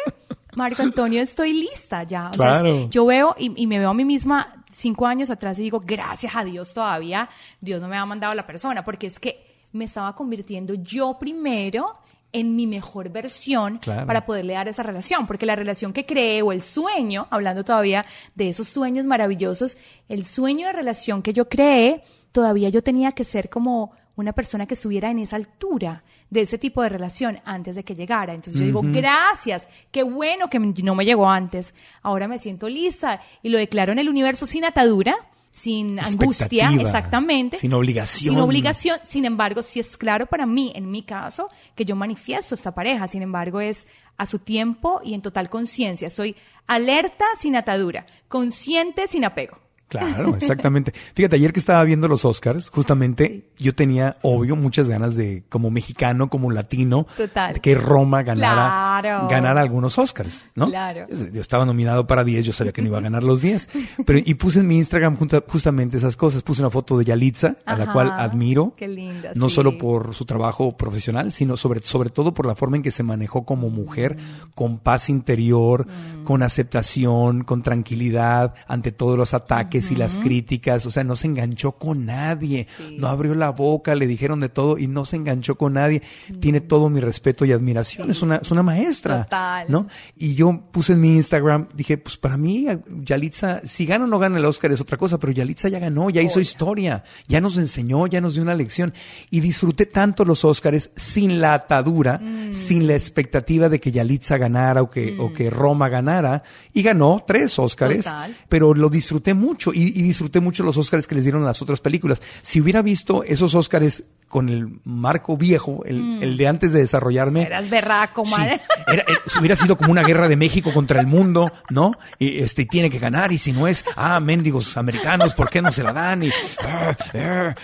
[0.56, 2.32] Marco Antonio, estoy lista ya.
[2.32, 5.64] O sea, yo veo y, y me veo a mí misma cinco años atrás y
[5.64, 9.52] digo, gracias a Dios todavía, Dios no me ha mandado la persona, porque es que
[9.74, 11.98] me estaba convirtiendo yo primero
[12.34, 14.08] en mi mejor versión Claro.
[14.08, 18.06] para poderle dar esa relación, porque la relación que creé o el sueño, hablando todavía
[18.36, 23.24] de esos sueños maravillosos, el sueño de relación que yo creé, todavía yo tenía que
[23.24, 27.76] ser como una persona que estuviera en esa altura de ese tipo de relación antes
[27.76, 28.34] de que llegara.
[28.34, 31.74] Entonces yo digo, gracias, qué bueno que no me llegó antes.
[32.02, 35.15] Ahora me siento lista y lo declaro en el universo sin atadura,
[35.52, 37.58] sin angustia, exactamente.
[37.58, 38.34] sin obligación.
[38.34, 39.00] Sin obligación.
[39.04, 43.08] Sin embargo, sí es claro para mí, en mi caso, que yo manifiesto esta pareja.
[43.08, 43.88] Sin embargo, es
[44.18, 46.10] a su tiempo y en total conciencia.
[46.10, 46.36] Soy
[46.68, 49.58] alerta sin atadura, consciente sin apego.
[49.92, 50.94] Claro, exactamente.
[51.14, 55.70] Fíjate, ayer que estaba viendo los Oscars, justamente yo tenía, obvio, muchas ganas de, como
[55.70, 57.54] mexicano, como latino, Total.
[57.54, 59.28] de que Roma ganara, Claro.
[59.30, 60.68] ganara algunos Oscars, ¿no?
[60.68, 61.08] Claro.
[61.10, 63.68] Yo estaba nominado para 10, yo sabía que no iba a ganar los 10.
[64.06, 66.42] Pero, y puse en mi Instagram junta- justamente esas cosas.
[66.42, 68.74] Puse una foto de Yalitza, a la cual admiro.
[68.78, 69.56] Qué linda, No sí.
[69.56, 73.04] solo por su trabajo profesional, sino sobre, sobre todo por la forma en que se
[73.04, 74.52] manejó como mujer, Mm.
[74.56, 75.86] con paz interior,
[76.24, 80.86] con aceptación, con tranquilidad ante todos los ataques y las críticas.
[80.86, 82.67] O sea, no se enganchó con nadie,
[82.98, 86.04] no abrió la boca, le dijeron de todo y no se enganchó con nadie.
[86.39, 88.12] Tiene todo mi respeto y admiración.
[88.12, 89.20] Es una, es una maestra.
[89.20, 89.24] Mm.
[89.24, 89.65] Total.
[89.70, 89.88] ¿no?
[90.17, 92.67] Y yo puse en mi Instagram, dije, pues para mí,
[93.04, 96.10] Yalitza, si gana o no gana el Oscar es otra cosa, pero Yalitza ya ganó,
[96.10, 98.94] ya hizo historia, ya nos enseñó, ya nos dio una lección.
[99.30, 102.54] Y disfruté tanto los Oscars sin la atadura, Mm.
[102.54, 106.44] sin la expectativa de que Yalitza ganara o que, o que Roma ganara.
[106.74, 108.36] Y ganó tres Oscars, Total.
[108.50, 111.62] pero lo disfruté mucho y, y disfruté mucho los Oscars que les dieron a las
[111.62, 112.22] otras películas.
[112.42, 117.42] Si hubiera visto esos Oscars con el marco viejo, el, el de antes de desarrollarme.
[117.44, 118.62] Eras berraco, Sí, madre.
[118.88, 121.92] era- eh, hubiera sido como una guerra de México contra el mundo, ¿no?
[122.18, 125.70] Y este tiene que ganar y si no es, ah, mendigos americanos, ¿por qué no
[125.74, 126.24] se la dan?
[126.24, 126.30] Y
[126.66, 127.56] ah, ah,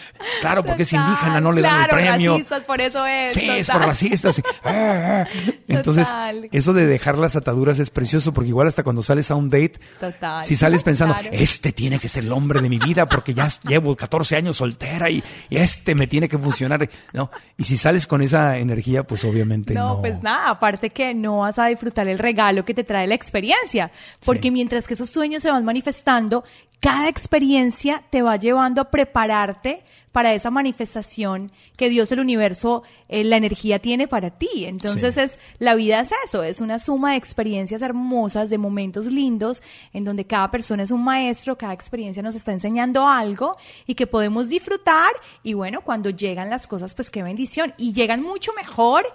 [0.41, 2.33] claro, porque es indígena, no le dan el claro, premio.
[2.33, 3.31] racistas, por eso es.
[3.33, 4.37] Sí, es por racistas.
[4.39, 5.27] y, ah, ah.
[5.69, 6.49] Entonces, Total.
[6.51, 9.79] eso de dejar las ataduras es precioso porque igual hasta cuando sales a un date,
[10.01, 10.43] Total.
[10.43, 11.29] si sales pensando, Claro.
[11.31, 15.09] este tiene que ser el hombre de mi vida porque ya llevo 14 años soltera
[15.09, 17.29] y, y este me tiene que funcionar, ¿no?
[17.57, 19.95] Y si sales con esa energía, pues obviamente no.
[19.95, 23.15] No, pues nada, aparte que no vas a disfrutar el regalo que te trae la
[23.15, 23.91] experiencia,
[24.25, 26.43] porque mientras que esos sueños se van manifestando,
[26.79, 33.23] cada experiencia te va llevando a prepararte para esa manifestación que Dios, el universo, eh,
[33.23, 34.65] la energía tiene para ti.
[34.65, 35.21] Entonces Sí.
[35.21, 39.61] es la vida es eso, es una suma de experiencias hermosas, de momentos lindos,
[39.93, 44.07] en donde cada persona es un maestro, cada experiencia nos está enseñando algo y que
[44.07, 45.11] podemos disfrutar.
[45.43, 47.75] Y bueno, cuando llegan las cosas, pues qué bendición.
[47.77, 49.05] Y llegan mucho mejor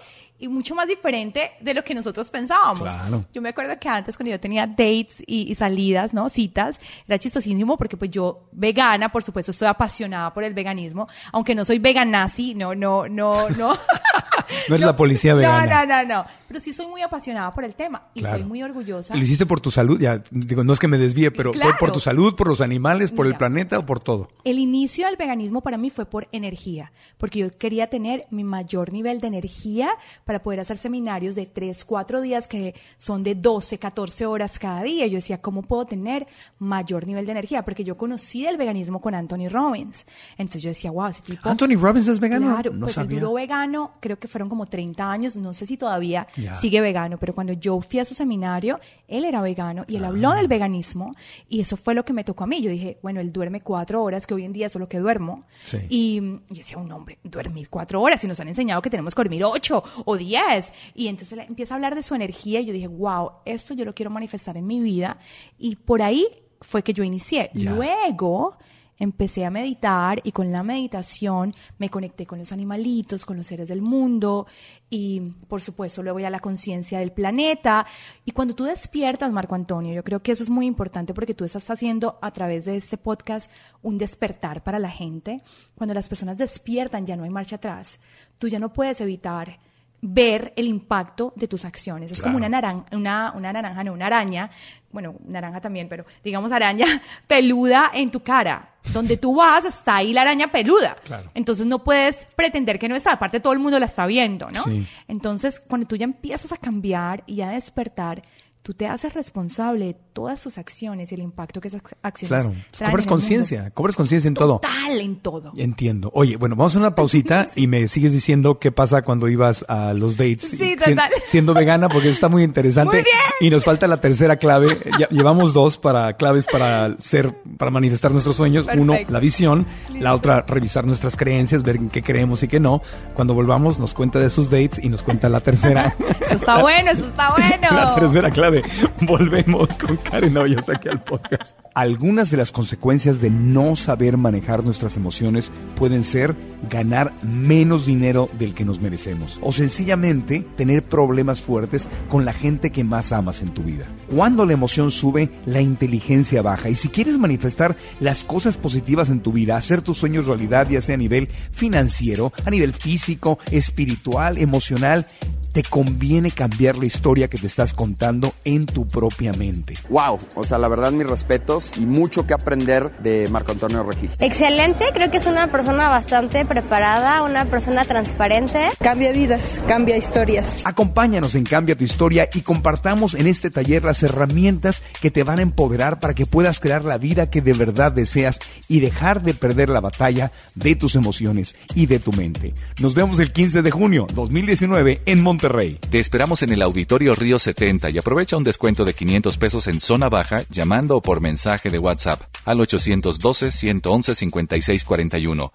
[0.42, 2.96] y mucho más diferente de lo que nosotros pensábamos.
[2.96, 3.24] Claro.
[3.32, 6.28] Yo me acuerdo que antes cuando yo tenía dates y, y salidas, ¿no?
[6.28, 11.54] Citas, era chistosísimo porque pues yo vegana, por supuesto, estoy apasionada por el veganismo, aunque
[11.54, 13.72] no soy veganazi, no, no, no, no.
[14.68, 15.84] No eres la policía vegana.
[15.84, 16.26] No, no, no, no.
[16.48, 18.38] Pero sí soy muy apasionada por el tema y Claro.
[18.38, 19.14] soy muy orgullosa.
[19.16, 21.70] Lo hiciste por tu salud, ya digo, no es que me desvíe, pero Claro.
[21.70, 24.28] fue por tu salud, por los animales, por el planeta o por todo.
[24.44, 28.92] El inicio del veganismo para mí fue por energía, porque yo quería tener mi mayor
[28.92, 29.90] nivel de energía
[30.24, 34.82] para poder hacer seminarios de 3, 4 días que son de 12, 14 horas cada
[34.82, 35.06] día.
[35.06, 36.26] Yo decía, ¿cómo puedo tener
[36.58, 37.64] mayor nivel de energía?
[37.64, 40.06] Porque yo conocí el veganismo con Anthony Robbins.
[40.36, 41.48] Entonces yo decía, wow, ese tipo...
[41.48, 42.52] Anthony Robbins es vegano.
[42.52, 43.18] Claro, no pues sabía.
[43.20, 46.56] duró vegano, creo que fueron como 30 años, no sé si todavía Ya.
[46.56, 50.08] sigue vegano, pero cuando yo fui a su seminario, él era vegano y él Ah.
[50.08, 51.12] habló del veganismo
[51.48, 52.60] y eso fue lo que me tocó a mí.
[52.62, 55.44] Yo dije, bueno, él duerme cuatro horas, que hoy en día es lo que duermo.
[55.62, 55.78] Sí.
[55.88, 59.20] Y yo decía, un hombre, dormir cuatro horas y nos han enseñado que tenemos que
[59.22, 60.72] dormir ocho o diez.
[60.94, 63.84] Y entonces él empieza a hablar de su energía y yo dije, wow, esto yo
[63.84, 65.18] lo quiero manifestar en mi vida.
[65.58, 66.26] Y por ahí
[66.60, 67.50] fue que yo inicié.
[67.54, 67.72] Ya.
[67.72, 68.56] Luego
[69.02, 73.68] empecé a meditar y con la meditación me conecté con los animalitos, con los seres
[73.68, 74.46] del mundo
[74.90, 77.84] y por supuesto luego ya la conciencia del planeta.
[78.24, 81.44] Y cuando tú despiertas, Marco Antonio, yo creo que eso es muy importante porque tú
[81.44, 83.50] estás haciendo a través de este podcast
[83.82, 85.42] un despertar para la gente.
[85.74, 87.98] Cuando las personas despiertan ya no hay marcha atrás.
[88.38, 89.58] Tú ya no puedes evitar
[90.02, 92.10] ver el impacto de tus acciones.
[92.10, 94.50] Es como una naranja, una, una naranja, no, una araña,
[94.90, 96.86] bueno, naranja también, pero digamos araña
[97.26, 98.68] peluda en tu cara.
[98.92, 100.96] Donde tú vas, está ahí la araña peluda.
[101.04, 101.30] Claro.
[101.34, 103.12] Entonces no puedes pretender que no está.
[103.12, 104.64] Aparte todo el mundo la está viendo, ¿no?
[104.64, 104.84] Sí.
[105.06, 108.24] Entonces, cuando tú ya empiezas a cambiar y a despertar,
[108.62, 112.60] tú te haces responsable de todas tus acciones y el impacto que esas acciones Claro,
[112.70, 114.60] traen cobras conciencia, cobras conciencia en todo.
[114.60, 115.52] Total, en todo.
[115.56, 116.10] Entiendo.
[116.14, 119.94] Oye, bueno, vamos a una pausita y me sigues diciendo qué pasa cuando ibas a
[119.94, 121.10] los dates Sí, total.
[121.26, 122.96] siendo vegana, porque eso está muy interesante.
[122.98, 123.16] Muy bien.
[123.40, 124.78] Y nos falta la tercera clave.
[124.98, 128.68] Ya- llevamos dos para claves para ser, para manifestar nuestros sueños.
[128.76, 129.66] Uno, la visión.
[129.98, 132.80] La otra, revisar nuestras creencias, ver en qué creemos y qué no.
[133.14, 135.96] Cuando volvamos, nos cuenta de sus dates y nos cuenta la tercera.
[136.26, 137.68] Eso está bueno, eso está bueno.
[137.76, 138.51] La tercera clave.
[139.00, 141.56] Volvemos con Karen Hoyos aquí al podcast.
[141.74, 146.34] Algunas de las consecuencias de no saber manejar nuestras emociones pueden ser
[146.70, 152.70] ganar menos dinero del que nos merecemos o sencillamente tener problemas fuertes con la gente
[152.70, 153.86] que más amas en tu vida.
[154.14, 159.20] Cuando la emoción sube, la inteligencia baja y si quieres manifestar las cosas positivas en
[159.20, 164.38] tu vida, hacer tus sueños realidad, ya sea a nivel financiero, a nivel físico, espiritual,
[164.38, 165.06] emocional,
[165.52, 169.74] te conviene cambiar la historia que te estás contando en tu propia mente.
[169.90, 174.10] Wow, o sea, la verdad mis respetos y mucho que aprender de Marco Antonio Regil.
[174.18, 178.68] Excelente, creo que es una persona bastante preparada, una persona transparente.
[178.78, 180.60] Cambia vidas, cambia historias.
[180.66, 185.38] Acompáñanos en Cambia tu historia y compartamos en este taller las herramientas que te van
[185.38, 188.38] a empoderar para que puedas crear la vida que de verdad deseas
[188.68, 192.52] y dejar de perder la batalla de tus emociones y de tu mente.
[192.80, 195.78] Nos vemos el 15 de junio 2019 en Monterrey.
[195.88, 199.80] Te esperamos en el Auditorio Río 70 y aprovecha un descuento de 500 pesos en
[199.80, 205.50] zona baja llamando o por mensaje de WhatsApp al 812-111-5641.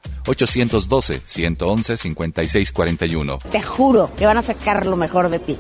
[0.87, 3.39] 812-111-5641.
[3.49, 5.59] Te juro que van a sacar lo mejor de ti.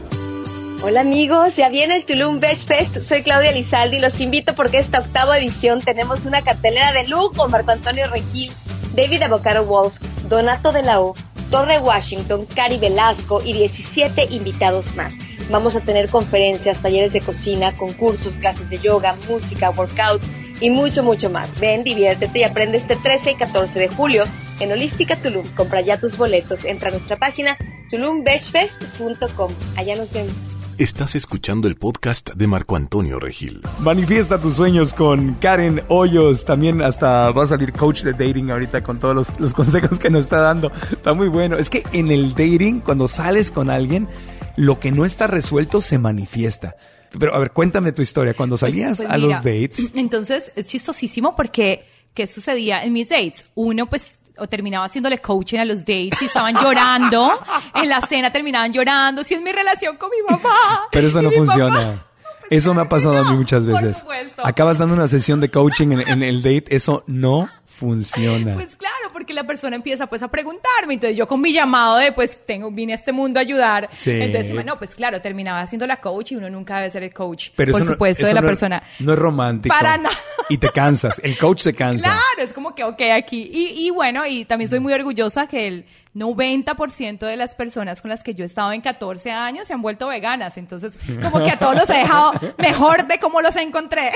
[0.83, 2.97] Hola amigos, ya viene el Tulum Beach Fest.
[3.07, 7.49] Soy Claudia Lizaldi y los invito porque esta octava edición tenemos una cartelera de lujo.
[7.49, 8.53] Marco Antonio Regil,
[8.95, 9.97] David Avocado Wolf,
[10.29, 11.15] Donato de la O,
[11.49, 15.15] Torre Washington, Cari Velasco y 17 invitados más.
[15.49, 20.27] Vamos a tener conferencias, talleres de cocina, concursos, clases de yoga, música, workouts
[20.59, 21.59] y mucho, mucho más.
[21.59, 24.25] Ven, diviértete y aprende este 13 y 14 de julio
[24.59, 25.45] en Holística Tulum.
[25.55, 26.65] Compra ya tus boletos.
[26.65, 27.57] Entra a nuestra página
[27.91, 29.51] tulumbeachfest.com.
[29.75, 30.33] Allá nos vemos.
[30.77, 33.61] Estás escuchando el podcast de Marco Antonio Regil.
[33.79, 36.45] Manifiesta tus sueños con Karen Hoyos.
[36.45, 40.11] También hasta va a salir coach de dating ahorita con todos los, los consejos que
[40.11, 40.71] nos está dando.
[40.91, 41.57] Está muy bueno.
[41.57, 44.07] Es que en el dating, cuando sales con alguien,
[44.55, 46.75] lo que no está resuelto se manifiesta.
[47.17, 48.35] Pero a ver, cuéntame tu historia.
[48.35, 53.09] Cuando salías Pues a mira, los dates, Entonces es chistosísimo porque ¿qué sucedía en mis
[53.09, 53.45] dates?
[53.55, 57.31] Uno pues o terminaba haciéndole coaching a los dates y estaban llorando.
[57.75, 59.23] en la cena terminaban llorando.
[59.23, 60.87] Si es mi relación con mi papá.
[60.91, 61.75] pero eso no funciona.
[61.75, 62.03] papá-
[62.49, 63.97] Eso me ha pasado a mí muchas por veces.
[63.99, 64.41] supuesto.
[64.45, 68.53] Acabas dando una sesión de coaching en, en el date, eso no funciona.
[68.55, 72.11] Pues claro, porque la persona empieza pues a preguntarme, entonces yo con mi llamado de
[72.11, 74.11] pues tengo, vine a este mundo a ayudar, Sí.
[74.11, 77.49] entonces bueno, pues claro, terminaba siendo la coach y uno nunca debe ser el coach,
[77.55, 78.83] Pero por no- supuesto, eso de la no es- persona.
[78.99, 79.75] No es romántico.
[79.75, 80.15] Para nada.
[80.49, 81.19] Y te cansas.
[81.23, 82.03] El coach se cansa.
[82.07, 83.49] Claro, es como que, ok, aquí.
[83.51, 85.85] Y, y bueno, y también soy muy orgullosa que el
[86.15, 89.81] 90% de las personas con las que yo he estado en 14 años se han
[89.81, 90.57] vuelto veganas.
[90.57, 94.11] Entonces, como que a todos los he dejado mejor de cómo los encontré.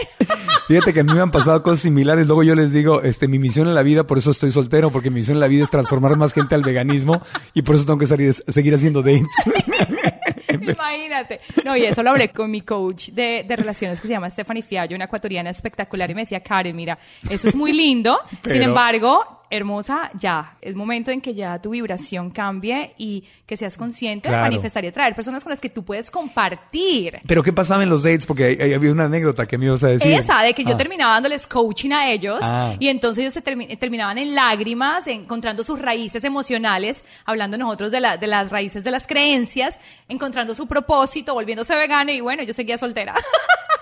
[0.67, 2.25] Fíjate que a mí me han pasado cosas similares.
[2.27, 5.09] Luego yo les digo, este, mi misión en la vida, por eso estoy soltero, porque
[5.09, 7.21] mi misión en la vida es transformar más gente al veganismo
[7.53, 9.27] y por eso tengo que salir, seguir haciendo dates.
[10.61, 11.39] Imagínate.
[11.63, 14.63] No, y eso lo hablé con mi coach de, de relaciones que se llama Stephanie
[14.63, 16.97] Fiallo, una ecuatoriana espectacular, y me decía, Karen, mira,
[17.29, 21.69] eso es muy lindo, Pero- sin embargo, hermosa, ya, es momento en que ya tu
[21.71, 24.43] vibración cambie y que seas consciente Claro.
[24.45, 27.19] de manifestar y atraer personas con las que tú puedes compartir.
[27.27, 28.25] Pero ¿qué pasaba en los dates?
[28.25, 30.11] Porque había una anécdota que me ibas a decir.
[30.13, 30.77] Esa, de que yo Ah.
[30.77, 32.73] terminaba dándoles coaching a ellos Ah.
[32.79, 37.99] y entonces ellos se termi- terminaban en lágrimas, encontrando sus raíces emocionales, hablando nosotros de,
[37.99, 42.53] la- de las raíces de las creencias, encontrando su propósito, volviéndose vegana y bueno, yo
[42.53, 43.13] seguía soltera.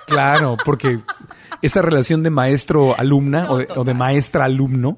[0.07, 0.99] Claro, porque
[1.61, 4.97] esa relación de maestro-alumna o, de, o de maestra-alumno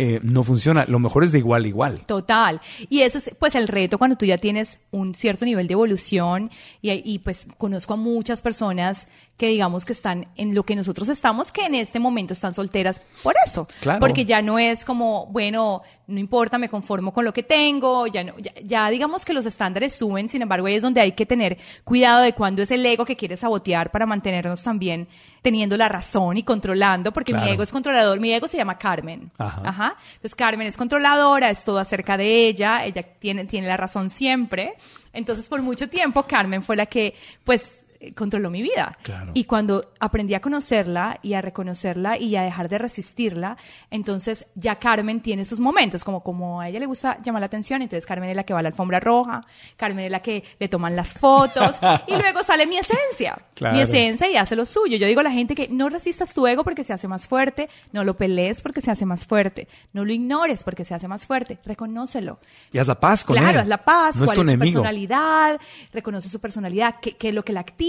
[0.00, 0.84] eh, no funciona.
[0.86, 2.06] Lo mejor es de igual a igual.
[2.06, 2.60] Total.
[2.88, 6.52] Y ese es pues el reto cuando tú ya tienes un cierto nivel de evolución
[6.80, 11.08] y, y, pues conozco a muchas personas que digamos que están en lo que nosotros
[11.08, 13.66] estamos, que en este momento están solteras por eso.
[13.80, 13.98] Claro.
[13.98, 18.24] Porque ya no es como, bueno, no importa, me conformo con lo que tengo, ya,
[18.24, 21.26] no, ya, ya digamos que los estándares suben, sin embargo ahí es donde hay que
[21.26, 25.06] tener cuidado de cuándo es el ego que quiere sabotear para mantenernos también
[25.42, 29.30] teniendo la razón y controlando, porque mi ego es controlador, mi ego se llama Carmen.
[29.38, 29.62] Ajá.
[29.64, 29.96] Ajá.
[30.14, 34.74] Entonces Carmen es controladora, es todo acerca de ella, ella tiene, tiene la razón siempre.
[35.12, 37.84] Entonces por mucho tiempo Carmen fue la que pues
[38.14, 38.96] controló mi vida.
[39.02, 39.32] Claro.
[39.34, 43.56] Y cuando aprendí a conocerla y a reconocerla y a dejar de resistirla,
[43.90, 47.82] entonces ya Carmen tiene sus momentos, como, como a ella le gusta llamar la atención,
[47.82, 49.44] entonces Carmen es la que va a la alfombra roja,
[49.76, 53.74] Carmen es la que le toman las fotos y luego sale mi esencia, Claro.
[53.76, 54.96] mi esencia y hace lo suyo.
[54.96, 57.68] Yo digo a la gente que no resistas tu ego porque se hace más fuerte,
[57.92, 61.26] no lo pelees porque se hace más fuerte, no lo ignores porque se hace más
[61.26, 62.38] fuerte, reconócelo.
[62.72, 63.58] Y haz la paz con Claro, él.
[63.58, 64.82] haz la paz, No es cuál tu es su enemigo.
[64.82, 65.60] personalidad,
[65.92, 67.87] reconoce su personalidad, qué, qué es lo que la activa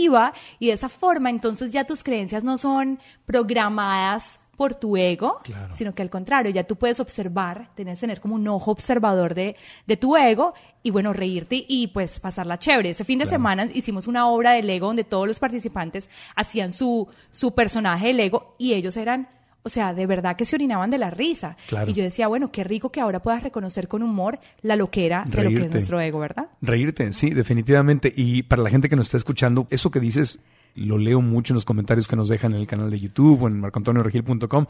[0.60, 5.74] y de esa forma entonces ya tus creencias no son programadas por tu ego, Claro.
[5.74, 9.34] sino que al contrario, ya tú puedes observar, tienes que tener como un ojo observador
[9.34, 9.56] de,
[9.88, 12.90] de tu ego y bueno, reírte y pues pasarla chévere.
[12.90, 17.08] Ese fin de semana hicimos una obra del ego donde todos los participantes hacían su,
[17.32, 19.30] su personaje del ego y ellos eran...
[19.64, 21.58] O sea, de verdad que se orinaban de la risa.
[21.68, 21.92] Claro.
[21.92, 25.44] Y yo decía, bueno, qué rico que ahora puedas reconocer con humor la loquera de
[25.44, 26.48] lo que es nuestro ego, ¿verdad?
[26.62, 28.14] Reírte, sí, definitivamente.
[28.16, 30.40] Y para la gente que nos está escuchando, eso que dices
[30.76, 33.48] lo leo mucho en los comentarios que nos dejan en el canal de YouTube o
[33.48, 34.66] en marcoantonioregil.com.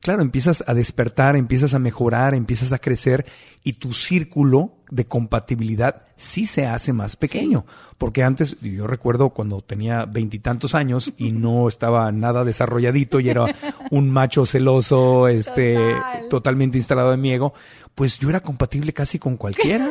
[0.00, 3.24] Claro, empiezas a despertar, empiezas a mejorar, empiezas a crecer
[3.62, 7.64] y tu círculo de compatibilidad sí se hace más pequeño.
[7.98, 13.54] Porque antes, yo recuerdo cuando tenía veintitantos años y no estaba nada desarrolladito y era
[13.92, 16.28] un macho celoso, este, Total.
[16.28, 17.52] totalmente instalado en mi ego,
[17.94, 19.88] pues yo era compatible casi con cualquiera.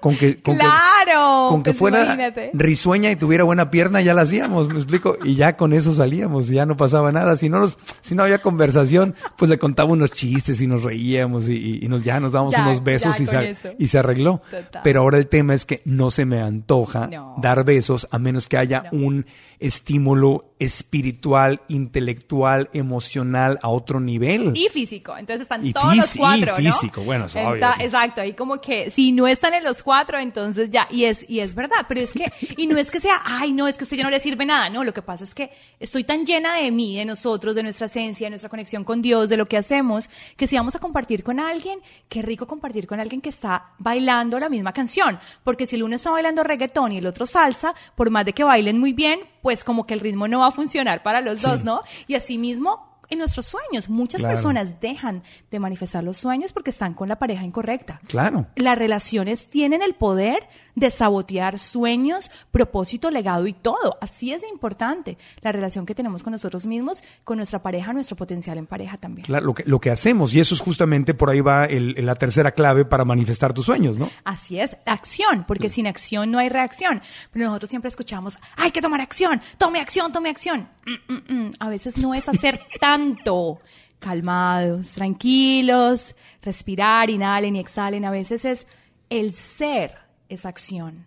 [0.00, 0.62] Con que, con que-
[1.04, 1.46] ¡Claro!
[1.50, 2.50] con que Pues fuera imagínate.
[2.54, 6.50] risueña y tuviera buena pierna, ya la hacíamos, me explico, y ya con eso salíamos,
[6.50, 7.36] y ya no pasaba nada.
[7.36, 11.48] Si no nos, si no había conversación, pues le contaba unos chistes y nos reíamos
[11.48, 14.42] y, y- y nos ya nos dábamos Ya, unos besos y se, y se arregló.
[14.50, 14.82] Total.
[14.84, 17.34] Pero ahora el tema es que no se me antoja No.
[17.38, 18.98] dar besos a menos que haya No.
[19.06, 19.26] un
[19.60, 24.52] estímulo espiritual, intelectual, emocional a otro nivel.
[24.56, 25.16] Y físico.
[25.16, 26.56] Entonces están Y todos los fisi- y cuatro, ¿no?
[26.72, 27.82] físico, bueno, es obvio, sí.
[27.82, 28.20] Exacto.
[28.20, 30.87] Ahí como que si no están en los cuatro, entonces ya.
[30.90, 31.86] Y es, y es verdad.
[31.88, 34.04] Pero es que, y no es que sea, ay, no, es que a usted ya
[34.04, 34.70] no le sirve nada.
[34.70, 37.86] No, lo que pasa es que estoy tan llena de mí, de nosotros, de nuestra
[37.86, 41.22] esencia, de nuestra conexión con Dios, de lo que hacemos, que si vamos a compartir
[41.22, 45.18] con alguien, qué rico compartir con alguien que está bailando la misma canción.
[45.44, 48.44] Porque si el uno está bailando reggaetón y el otro salsa, por más de que
[48.44, 51.46] bailen muy bien, pues como que el ritmo no va a funcionar para los Sí.
[51.46, 51.82] dos, ¿no?
[52.06, 54.34] Y asimismo, en nuestros sueños, muchas Claro.
[54.34, 58.00] personas dejan de manifestar los sueños porque están con la pareja incorrecta.
[58.06, 58.46] Claro.
[58.56, 60.46] Las relaciones tienen el poder
[60.78, 63.98] de sabotear sueños, propósito, legado y todo.
[64.00, 68.16] Así es de importante la relación que tenemos con nosotros mismos, con nuestra pareja, nuestro
[68.16, 69.26] potencial en pareja también.
[69.26, 72.14] Claro, lo que, lo que hacemos, y eso es justamente por ahí va el- la
[72.14, 74.10] tercera clave para manifestar tus sueños, ¿no?
[74.24, 77.02] Así es, acción, porque sin acción no hay reacción.
[77.32, 80.68] Pero nosotros siempre escuchamos, hay que tomar acción, tome acción, tome acción.
[80.86, 81.50] Mm, mm, mm.
[81.60, 83.60] A veces no es hacer tanto.
[84.00, 88.04] Calmados, tranquilos, respirar, inhalen y exhalen.
[88.04, 88.66] A veces es
[89.10, 89.96] el ser
[90.28, 91.06] esa acción,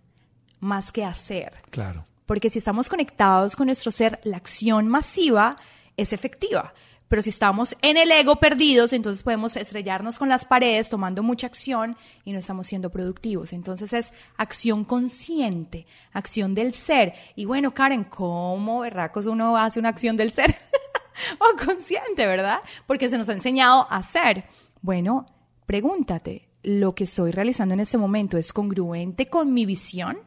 [0.59, 1.53] más que hacer.
[1.69, 2.05] Claro.
[2.26, 5.57] Porque si estamos conectados con nuestro ser, la acción masiva
[5.97, 6.74] es efectiva.
[7.11, 11.45] Pero si estamos en el ego perdidos, entonces podemos estrellarnos con las paredes tomando mucha
[11.45, 13.51] acción y no estamos siendo productivos.
[13.51, 17.13] Entonces es acción consciente, acción del ser.
[17.36, 20.55] Y bueno, Karen, ¿cómo berracos uno hace una acción del ser?
[21.39, 22.59] o consciente, ¿verdad?
[22.88, 24.45] Porque se nos ha enseñado a hacer.
[24.82, 25.26] Bueno,
[25.65, 30.18] pregúntate, lo que estoy realizando en este momento es congruente con mi visión,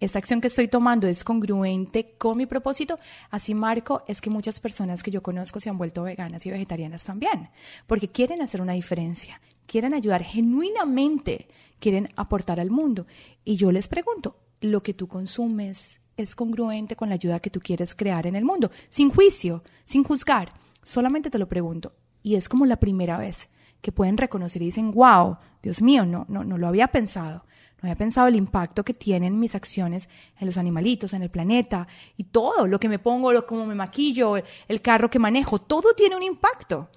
[0.00, 3.00] esta acción que estoy tomando es congruente con mi propósito,
[3.30, 7.04] así marco es que muchas personas que yo conozco se han vuelto veganas y vegetarianas
[7.04, 7.50] también,
[7.88, 11.48] porque quieren hacer una diferencia, quieren ayudar genuinamente,
[11.80, 13.08] quieren aportar al mundo.
[13.44, 17.58] Y yo les pregunto, ¿lo que tú consumes es congruente con la ayuda que tú
[17.58, 18.70] quieres crear en el mundo?
[18.88, 20.52] Sin juicio, sin juzgar,
[20.84, 21.92] solamente te lo pregunto.
[22.22, 23.48] Y es como la primera vez
[23.80, 27.44] que pueden reconocer y dicen, wow, Dios mío, no, no, no lo había pensado.
[27.80, 30.08] No había pensado el impacto que tienen mis acciones
[30.40, 33.76] en los animalitos, en el planeta y todo, lo que me pongo, lo, cómo me
[33.76, 36.88] maquillo, el carro que manejo, todo tiene un impacto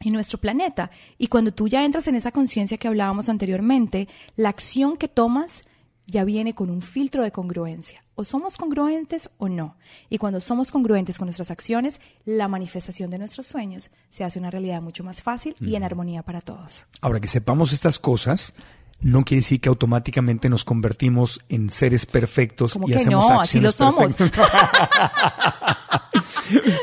[0.00, 0.90] en nuestro planeta.
[1.18, 5.64] Y cuando tú ya entras en esa conciencia que hablábamos anteriormente, la acción que tomas
[6.06, 8.04] ya viene con un filtro de congruencia.
[8.14, 9.76] O somos congruentes o no.
[10.08, 14.50] Y cuando somos congruentes con nuestras acciones, la manifestación de nuestros sueños se hace una
[14.50, 16.86] realidad mucho más fácil y en armonía para todos.
[17.00, 18.54] Ahora que sepamos estas cosas,
[19.00, 23.40] no quiere decir que automáticamente nos convertimos en seres perfectos Como y que hacemos no,
[23.40, 24.16] así lo somos.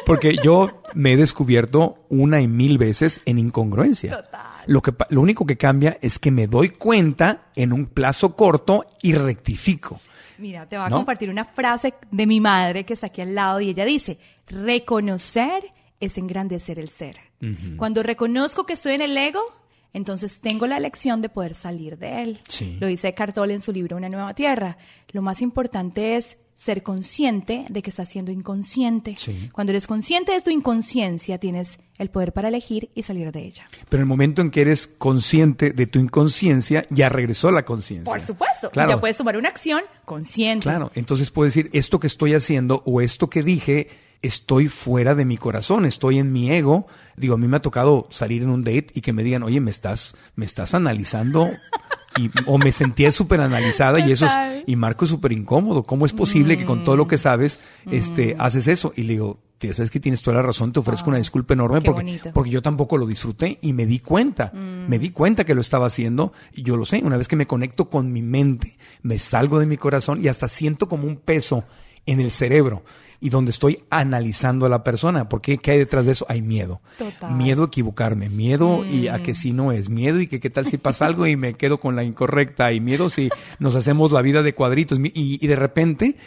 [0.06, 4.26] Porque yo me he descubierto una y mil veces en incongruencia.
[4.66, 8.86] Lo, que, lo único que cambia es que me doy cuenta en un plazo corto
[9.02, 10.00] y rectifico.
[10.38, 10.98] Mira, te voy a ¿No?
[10.98, 14.18] compartir una frase de mi madre que está aquí al lado y ella dice,
[14.48, 15.64] reconocer
[16.00, 17.18] es engrandecer el ser.
[17.76, 19.42] Cuando reconozco que estoy en el ego,
[19.92, 22.40] entonces tengo la elección de poder salir de él.
[22.48, 22.78] Sí.
[22.80, 24.78] Lo dice Eckhart Tolle en su libro Una nueva tierra.
[25.12, 29.16] Lo más importante es ser consciente de que estás siendo inconsciente.
[29.18, 29.50] Sí.
[29.52, 33.68] Cuando eres consciente de tu inconsciencia, tienes el poder para elegir y salir de ella.
[33.90, 38.06] Pero en el momento en que eres consciente de tu inconsciencia, ya regresó la conciencia.
[38.06, 38.70] Por supuesto.
[38.70, 38.90] Claro.
[38.90, 40.64] Ya puedes tomar una acción consciente.
[40.64, 43.90] Claro, entonces puedes decir, esto que estoy haciendo o esto que dije,
[44.22, 46.88] estoy fuera de mi corazón, estoy en mi ego.
[47.18, 49.60] Digo, a mí me ha tocado salir en un date y que me digan, oye,
[49.60, 51.50] me estás, me estás analizando.
[52.18, 54.32] Y, o me sentía súper analizada y eso es,
[54.68, 55.84] y Marco es súper incómodo.
[55.84, 57.60] ¿Cómo es posible que con todo lo que sabes,
[57.92, 58.94] este, haces eso?
[58.96, 59.40] Y le digo,
[59.74, 62.32] sabes que tienes toda la razón, te ofrezco una disculpa enorme qué porque, bonito.
[62.34, 65.86] porque yo tampoco lo disfruté y me di cuenta, me di cuenta que lo estaba
[65.86, 69.60] haciendo y yo lo sé, una vez que me conecto con mi mente, me salgo
[69.60, 71.64] de mi corazón y hasta siento como un peso
[72.06, 72.84] en el cerebro
[73.24, 76.26] y donde estoy analizando a la persona, porque ¿qué hay detrás de eso?
[76.28, 76.82] Hay miedo.
[76.98, 77.32] Total.
[77.32, 80.68] Miedo a equivocarme, miedo y a que si no es, miedo y que qué tal
[80.68, 84.22] si pasa algo y me quedo con la incorrecta y miedo si nos hacemos la
[84.22, 86.18] vida de cuadritos y, y de repente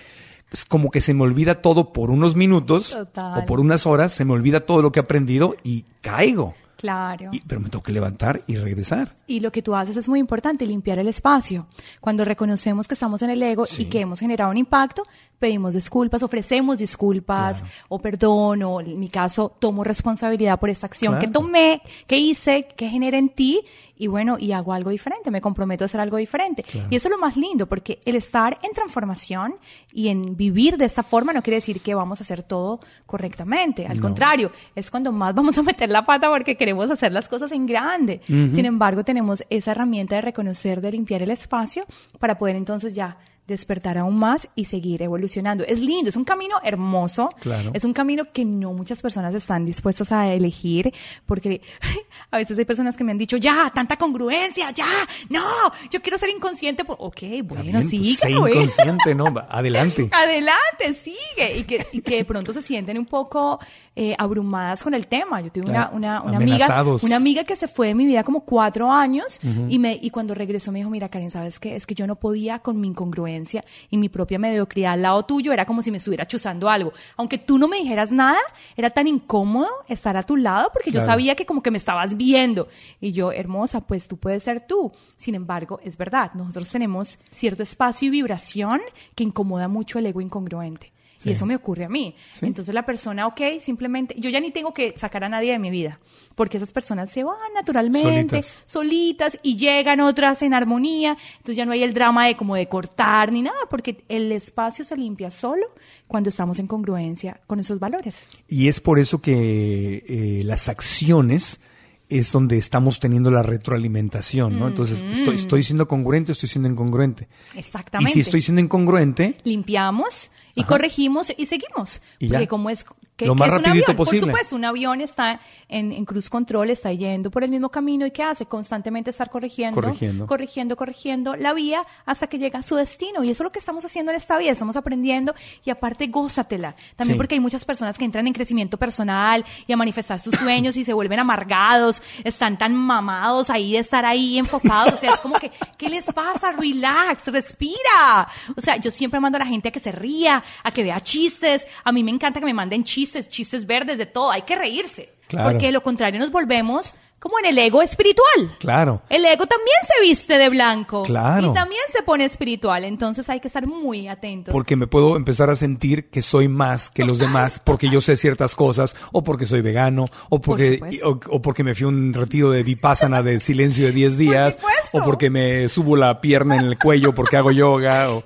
[0.49, 3.43] pues como que se me olvida todo por unos minutos Total.
[3.43, 6.55] o por unas horas, se me olvida todo lo que he aprendido y caigo.
[6.77, 7.31] Claro.
[7.33, 9.14] Y- pero me tengo que levantar y regresar.
[9.27, 11.66] Y lo que tú haces es muy importante, limpiar el espacio.
[12.01, 15.03] Cuando reconocemos que estamos en el ego y que hemos generado un impacto,
[15.39, 21.18] pedimos disculpas, ofrecemos disculpas o perdón, o en mi caso, tomo responsabilidad por esta acción
[21.18, 23.62] que tomé, que hice, que generé en ti
[23.99, 26.62] y bueno, y hago algo diferente, me comprometo a hacer algo diferente.
[26.62, 26.89] Claro.
[26.91, 29.55] Y eso es lo más lindo, porque el estar en transformación
[29.93, 33.87] y en vivir de esta forma no quiere decir que vamos a hacer todo correctamente.
[33.87, 34.03] Al No.
[34.03, 37.64] contrario, es cuando más vamos a meter la pata porque queremos hacer las cosas en
[37.64, 38.21] grande.
[38.29, 38.57] Ujú.
[38.57, 41.87] Sin embargo, tenemos esa herramienta de reconocer, de limpiar el espacio
[42.19, 45.64] para poder entonces ya despertar aún más y seguir evolucionando.
[45.64, 47.29] Es lindo, es un camino hermoso.
[47.41, 47.71] Claro.
[47.75, 50.93] Es un camino que no muchas personas están dispuestos a elegir
[51.25, 51.61] porque
[52.31, 54.89] a veces hay personas que me han dicho, ya, tanta congruencia, ya,
[55.29, 55.45] no,
[55.91, 56.85] yo quiero ser inconsciente.
[56.85, 56.97] Por...
[56.99, 58.14] Ok, bueno, pues, sigue.
[58.17, 59.27] sé inconsciente, ¿no?
[59.49, 60.09] Adelante.
[60.11, 61.59] Adelante, sigue.
[61.59, 63.61] Y que, y que de pronto se sienten un poco
[63.99, 65.41] eh, abrumadas con el tema.
[65.41, 68.41] Yo tuve una, una, una amiga, una amiga que se fue de mi vida como
[68.41, 69.41] cuatro años
[69.71, 71.75] y, me, y cuando regresó me dijo, mira Karen, ¿sabes qué?
[71.75, 75.51] Es que yo no podía con mi incongruencia y mi propia mediocridad al lado tuyo.
[75.51, 76.93] Era como si me estuviera chuzando algo.
[77.17, 78.39] Aunque tú no me dijeras nada,
[78.77, 82.19] era tan incómodo estar a tu lado porque yo sabía que como que me estabas
[82.19, 82.69] viendo.
[83.01, 84.93] Y yo, hermosa, pues tú puedes ser tú.
[85.17, 88.83] Sin embargo, es verdad, nosotros tenemos cierto espacio y vibración
[89.15, 90.93] que incomoda mucho el ego incongruente.
[91.17, 91.31] Sí.
[91.31, 92.14] Y eso me ocurre a mí.
[92.43, 95.71] Entonces la persona, ok, simplemente, yo ya ni tengo que sacar a nadie de mi
[95.71, 95.99] vida,
[96.35, 98.59] porque esas personas se van naturalmente, Solitas.
[98.64, 101.17] solitas, y llegan otras en armonía.
[101.39, 104.85] Entonces ya no hay el drama de como de cortar ni nada, porque el espacio
[104.85, 105.67] se limpia solo
[106.07, 108.27] cuando estamos en congruencia con nuestros valores.
[108.49, 111.61] Y es por eso que eh, las acciones
[112.09, 114.69] es donde estamos teniendo la retroalimentación, ¿no?
[114.69, 117.27] Entonces, estoy, estoy siendo congruente, estoy siendo incongruente.
[117.57, 118.11] Exactamente.
[118.11, 122.01] Y si estoy siendo incongruente, limpiamos Y corregimos y seguimos.
[122.19, 122.85] Y porque como es
[123.17, 124.21] que, Lo que más es un avión, posible.
[124.21, 128.05] por supuesto, un avión está en, en cruise control, está yendo por el mismo camino
[128.05, 128.47] y ¿qué hace?
[128.47, 130.27] Constantemente estar corrigiendo, Corrigiendo.
[130.27, 133.23] corrigiendo, corrigiendo la vía hasta que llega a su destino.
[133.25, 135.35] Y eso es lo que estamos haciendo en esta vida, estamos aprendiendo
[135.65, 136.75] y aparte gózatela.
[136.97, 137.19] También Sí.
[137.19, 140.85] porque hay muchas personas que entran en crecimiento personal y a manifestar sus sueños y
[140.85, 144.93] se vuelven amargados, están tan mamados ahí de estar ahí enfocados.
[144.95, 146.53] O sea, es como que, ¿qué les pasa?
[146.53, 148.29] Relax, respira.
[148.57, 151.01] O sea, yo siempre mando a la gente a que se ría, a que vea
[151.01, 151.67] chistes.
[151.85, 154.31] A mí me encanta que me manden chistes, chistes verdes, de todo.
[154.31, 155.15] Hay que reírse.
[155.29, 155.51] Claro.
[155.51, 158.57] Porque de lo contrario nos volvemos como en el ego espiritual.
[158.61, 159.03] Claro.
[159.09, 161.03] El ego también se viste de blanco.
[161.03, 161.51] Claro.
[161.51, 162.85] Y también se pone espiritual.
[162.85, 164.53] Entonces hay que estar muy atentos.
[164.53, 168.17] Porque me puedo empezar a sentir que soy más que los demás porque yo sé
[168.17, 172.12] ciertas cosas o porque soy vegano o porque, o, o porque me fui a un
[172.12, 174.59] retiro de vipassana de silencio de 10 días
[174.93, 178.25] o porque me subo la pierna en el cuello porque hago yoga o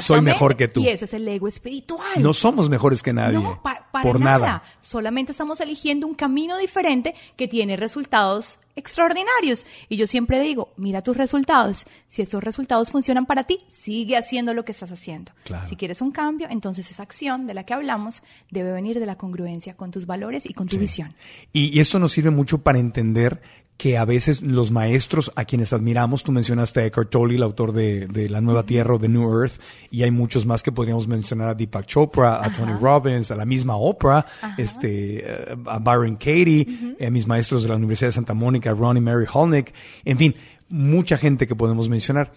[0.00, 0.80] soy mejor que tú.
[0.80, 2.02] Y ese es el ego espiritual.
[2.18, 3.38] No somos mejores que nadie.
[3.38, 4.46] No, pa- para por nada.
[4.46, 4.62] nada.
[4.80, 8.31] Solamente estamos eligiendo un camino diferente que tiene resultados
[8.76, 9.66] extraordinarios.
[9.88, 11.84] Y yo siempre digo, mira tus resultados.
[12.08, 15.32] Si estos resultados funcionan para ti, sigue haciendo lo que estás haciendo.
[15.44, 15.66] Claro.
[15.66, 19.16] Si quieres un cambio, entonces esa acción de la que hablamos debe venir de la
[19.16, 21.14] congruencia con tus valores y con tu visión.
[21.52, 23.42] Y, y esto nos sirve mucho para entender
[23.76, 27.72] que a veces los maestros a quienes admiramos, tú mencionaste a Eckhart Tolle, el autor
[27.72, 29.60] de, de La Nueva Tierra o The New Earth,
[29.90, 33.44] y hay muchos más que podríamos mencionar a Deepak Chopra, a Tony Robbins, a la
[33.44, 34.24] misma Oprah,
[34.56, 38.98] este, eh, a Byron Katie, a mis maestros de la Universidad de Santa Mónica, Ron
[38.98, 40.36] y Mary Holnick, en fin,
[40.68, 42.32] mucha gente que podemos mencionar.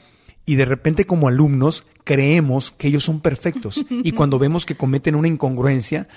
[0.47, 3.83] Y de repente como alumnos creemos que ellos son perfectos.
[3.89, 6.07] y cuando vemos que cometen una incongruencia,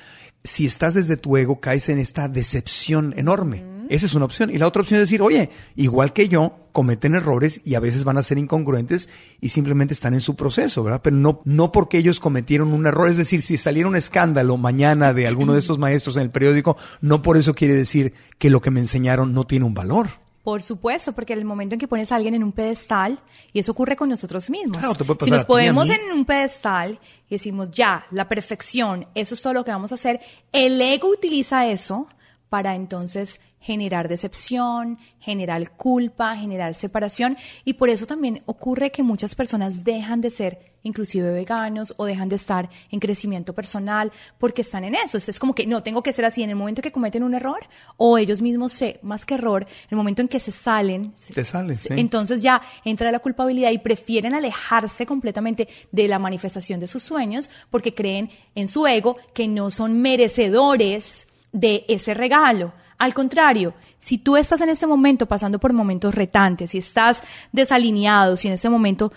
[0.45, 3.78] si estás desde tu ego, caes en esta decepción enorme.
[3.89, 4.51] Esa es una opción.
[4.51, 8.05] Y la otra opción es decir, oye, igual que yo, cometen errores y a veces
[8.05, 9.09] van a ser incongruentes
[9.41, 11.01] y simplemente están en su proceso, ¿verdad?
[11.03, 13.09] Pero no, no porque ellos cometieron un error.
[13.09, 16.77] Es decir, si saliera un escándalo mañana de alguno de estos maestros en el periódico,
[17.01, 20.09] no por eso quiere decir que lo que me enseñaron no tiene un valor.
[20.45, 23.21] Por supuesto, porque en el momento en que pones a alguien en un pedestal,
[23.53, 24.79] y eso ocurre con nosotros mismos.
[24.79, 27.71] Claro, te puede si pasar nos a y a ponemos en un pedestal y decimos,
[27.71, 30.21] ya, la perfección, eso es todo lo que vamos a hacer,
[30.53, 32.07] el ego utiliza eso
[32.49, 39.35] para entonces generar decepción, generar culpa, generar separación y por eso también ocurre que muchas
[39.35, 44.85] personas dejan de ser inclusive veganos o dejan de estar en crecimiento personal porque están
[44.85, 45.19] en eso.
[45.19, 47.61] Es como que no tengo que ser así en el momento que cometen un error
[47.97, 51.45] o ellos mismos se, más que error, en el momento en que se salen, Te
[51.45, 51.89] sales, sí.
[51.97, 57.51] entonces ya entra la culpabilidad y prefieren alejarse completamente de la manifestación de sus sueños
[57.71, 62.73] porque creen en su ego que no son merecedores de ese regalo.
[62.99, 67.23] Al contrario, si tú estás en ese momento pasando por momentos retantes, si estás
[67.53, 69.13] desalineado, si en ese momento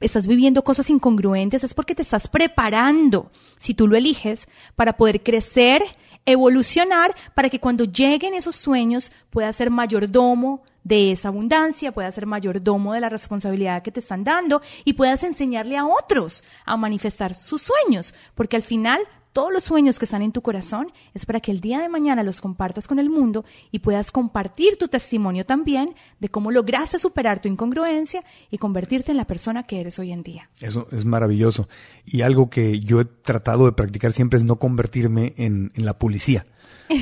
[0.00, 5.22] estás viviendo cosas incongruentes, es porque te estás preparando, si tú lo eliges, para poder
[5.22, 5.82] crecer,
[6.26, 12.26] evolucionar, para que cuando lleguen esos sueños puedas ser mayordomo de esa abundancia, puedas ser
[12.26, 17.34] mayordomo de la responsabilidad que te están dando y puedas enseñarle a otros a manifestar
[17.34, 19.00] sus sueños, porque al final
[19.34, 22.22] todos los sueños que están en tu corazón es para que el día de mañana
[22.22, 27.42] los compartas con el mundo y puedas compartir tu testimonio también de cómo lograste superar
[27.42, 30.48] tu incongruencia y convertirte en la persona que eres hoy en día.
[30.60, 31.68] Eso es maravilloso.
[32.06, 35.98] Y algo que yo he tratado de practicar siempre es no convertirme en, en la
[35.98, 36.46] policía.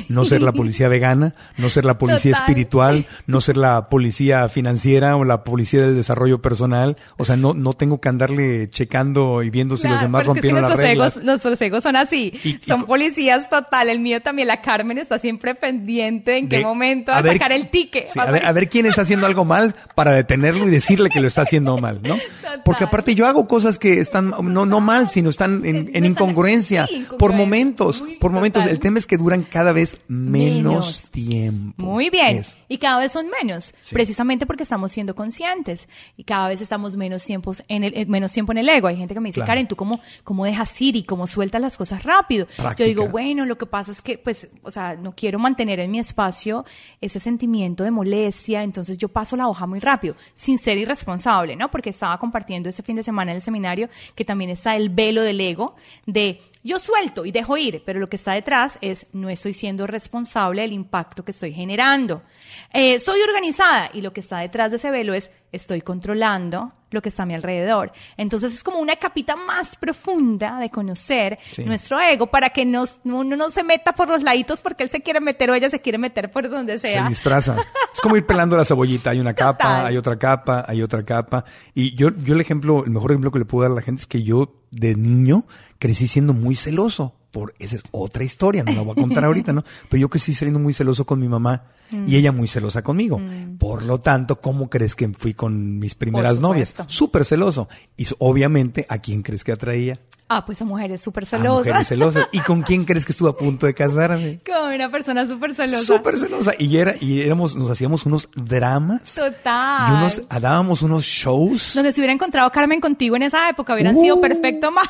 [0.09, 2.49] No ser la policía vegana, no ser la policía Total.
[2.49, 6.97] espiritual, no ser la policía financiera o la policía del desarrollo personal.
[7.17, 10.43] O sea, no, no tengo que andarle checando y viendo si los demás porque es
[10.43, 11.13] que rompieron las reglas.
[11.17, 12.33] egos, nuestros egos son así.
[12.43, 13.89] Y- son policías total.
[13.89, 17.33] El mío también, la Carmen está siempre pendiente en qué momento a va a ver-
[17.33, 18.07] sacar el ticket.
[18.07, 21.19] Sí, a, ver, a ver quién está haciendo algo mal para detenerlo y decirle que
[21.21, 22.15] lo está haciendo mal, ¿no?
[22.63, 26.87] Porque aparte yo hago cosas que están no, no mal, sino están en, en incongruencia
[26.87, 27.17] sí, incongruencia.
[27.17, 28.61] por momentos, por momentos.
[28.63, 28.73] total.
[28.75, 31.11] El tema es que duran cada vez menos, Menos.
[31.11, 31.83] tiempo.
[31.83, 32.41] Muy bien.
[32.67, 33.93] Y cada vez son menos, Sí.
[33.93, 38.31] precisamente porque estamos siendo conscientes y cada vez estamos menos tiempos en el eh, menos
[38.31, 38.87] tiempo en el ego.
[38.87, 39.47] Hay gente que me dice, Claro.
[39.47, 42.45] Karen, ¿tú cómo, cómo dejas ir y cómo sueltas las cosas rápido?
[42.55, 42.75] Práctica.
[42.83, 45.91] Yo digo, bueno, lo que pasa es que, pues, o sea, no quiero mantener en
[45.91, 46.65] mi espacio
[47.01, 51.69] ese sentimiento de molestia, entonces yo paso la hoja muy rápido, sin ser irresponsable, ¿no?
[51.71, 55.21] Porque estaba compartiendo este fin de semana en el seminario que también está el velo
[55.21, 59.29] del ego de yo suelto y dejo ir, pero lo que está detrás es no
[59.29, 62.23] es estoy siendo responsable del impacto que estoy generando.
[62.71, 67.01] Eh, soy organizada y lo que está detrás de ese velo es estoy controlando lo
[67.01, 67.91] que está a mi alrededor.
[68.17, 71.63] Entonces es como una capita más profunda de conocer Sí.
[71.65, 75.01] nuestro ego para que nos, uno no se meta por los laditos porque él se
[75.01, 77.07] quiere meter o ella se quiere meter por donde Se sea.
[77.09, 77.55] disfraza.
[77.93, 79.09] Es como ir pelando la cebollita.
[79.11, 79.85] Hay una capa, Total.
[79.87, 81.45] hay otra capa, hay otra capa.
[81.73, 84.01] Y yo, yo el ejemplo, el mejor ejemplo que le puedo dar a la gente
[84.01, 85.45] es que yo de niño
[85.79, 87.15] crecí siendo muy celoso.
[87.33, 89.63] Por, esa es otra historia, no la voy a contar ahorita, ¿no?
[89.89, 92.05] Pero yo crecí siendo muy celoso con mi mamá Mm.
[92.07, 93.19] y ella muy celosa conmigo.
[93.19, 93.57] Mm.
[93.57, 96.73] Por lo tanto, ¿cómo crees que fui con mis primeras novias?
[96.87, 97.67] Súper celoso.
[97.97, 99.99] Y obviamente, ¿a quién crees que atraía?
[100.29, 101.67] Ah, pues a mujeres súper A celosas.
[101.67, 102.29] mujeres celosas.
[102.31, 104.39] ¿Y con quién crees que estuve a punto de casarme?
[104.47, 105.83] Con una persona súper celosa.
[105.83, 106.53] Súper celosa.
[106.57, 109.91] Y era, y éramos, nos hacíamos unos dramas Total.
[109.91, 111.73] y unos, dábamos unos shows.
[111.75, 114.01] Donde se hubiera encontrado Carmen contigo en esa época, hubieran Uh.
[114.01, 114.87] sido perfecto más.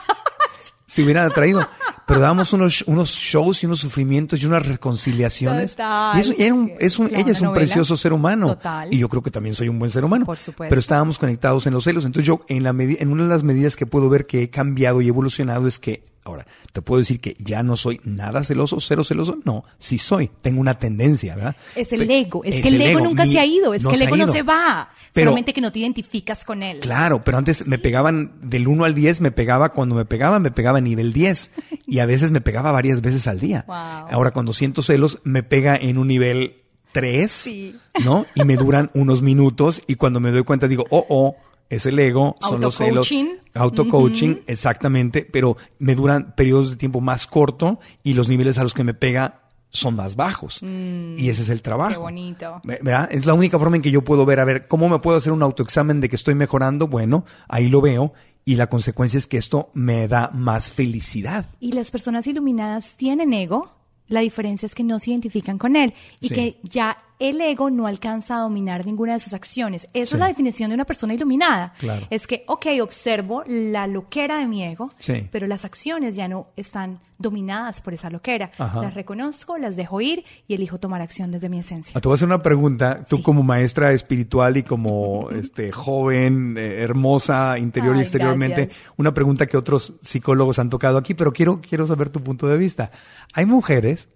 [0.85, 1.67] Se hubieran atraído.
[2.05, 5.71] Pero dábamos unos, unos shows y unos sufrimientos y unas reconciliaciones.
[5.71, 6.17] Total.
[6.17, 7.65] Y eso, y era un, es un, ella es un novela.
[7.65, 8.55] precioso ser humano.
[8.55, 8.93] Total.
[8.93, 10.25] Y yo creo que también soy un buen ser humano.
[10.25, 10.69] Por supuesto.
[10.69, 12.03] Pero estábamos conectados en los celos.
[12.03, 15.01] Entonces yo, en la en una de las medidas que puedo ver que he cambiado
[15.01, 19.03] y evolucionado es que, ahora, te puedo decir que ya no soy nada celoso, cero
[19.03, 19.37] celoso.
[19.45, 20.29] No, sí soy.
[20.41, 21.55] Tengo una tendencia, ¿verdad?
[21.75, 22.43] Es el ego.
[22.43, 23.73] Es, es que el ego nunca Mi- se ha ido.
[23.73, 24.89] Es no que el ego no se va.
[25.13, 26.79] Pero- solamente que no te identificas con él.
[26.79, 30.51] Claro, pero antes me pegaban del 1 al 10, me pegaba, cuando me pegaba, me
[30.51, 31.51] pegaba a nivel 10.
[31.85, 33.65] Y a veces me pegaba varias veces al día.
[33.67, 33.75] Wow.
[34.09, 36.61] Ahora, cuando siento celos, me pega en un nivel
[36.93, 37.75] 3, Sí.
[38.03, 38.25] ¿no?
[38.35, 39.81] Y me duran unos minutos.
[39.85, 41.35] Y cuando me doy cuenta, digo, oh, oh,
[41.69, 43.07] es el ego, son los celos.
[43.11, 43.27] Autocoaching.
[43.55, 44.41] Auto-coaching, Ujú.
[44.47, 45.27] exactamente.
[45.31, 48.93] Pero me duran periodos de tiempo más corto y los niveles a los que me
[48.93, 50.61] pega son más bajos.
[50.61, 51.91] Mm, y ese es el trabajo.
[51.93, 52.61] Qué bonito.
[52.63, 53.09] ¿verdad?
[53.11, 55.33] Es la única forma en que yo puedo ver, a ver, ¿cómo me puedo hacer
[55.33, 56.87] un autoexamen de que estoy mejorando?
[56.87, 58.13] Bueno, ahí lo veo
[58.45, 61.47] y la consecuencia es que esto me da más felicidad.
[61.59, 63.73] Y las personas iluminadas tienen ego.
[64.07, 66.35] La diferencia es que no se identifican con él y Sí.
[66.35, 69.87] que ya el ego no alcanza a dominar ninguna de sus acciones.
[69.93, 70.15] Esa Sí.
[70.15, 71.73] es la definición de una persona iluminada.
[71.79, 72.07] Claro.
[72.09, 75.27] Es que, ok, observo la loquera de mi ego, Sí.
[75.31, 78.51] pero las acciones ya no están dominadas por esa loquera.
[78.57, 78.81] Ajá.
[78.81, 81.93] Las reconozco, las dejo ir y elijo tomar acción desde mi esencia.
[81.95, 82.99] Ah, Te voy a hacer una pregunta.
[83.07, 88.83] Tú como maestra espiritual y como este joven, eh, hermosa, interior y exteriormente, gracias.
[88.97, 92.57] una pregunta que otros psicólogos han tocado aquí, pero quiero, quiero saber tu punto de
[92.57, 92.91] vista.
[93.33, 94.09] Hay mujeres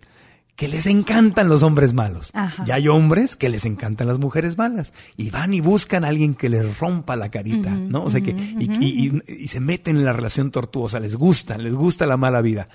[0.58, 2.32] que les encantan los hombres malos.
[2.34, 2.66] Ajá.
[2.68, 4.92] Y hay hombres que les encantan las mujeres malas.
[5.16, 8.04] Y van y buscan a alguien que les rompa la carita, ¿no?
[8.04, 11.58] O sea que, y, y- y- y se meten en la relación tortuosa, les gusta,
[11.58, 12.68] les gusta la mala vida.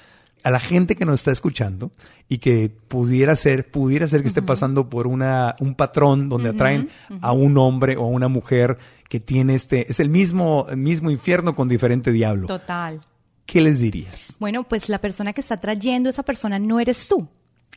[0.45, 1.91] A la gente que nos está escuchando
[2.29, 6.89] y que pudiera ser, pudiera ser que esté pasando por una, un patrón donde atraen
[7.21, 8.79] a un hombre o a una mujer
[9.09, 12.47] que tiene este, es el mismo, el mismo infierno con diferente diablo.
[12.47, 13.01] Total.
[13.45, 14.35] ¿Qué les dirías?
[14.39, 17.29] Bueno, pues la persona que está trayendo esa persona no eres tú,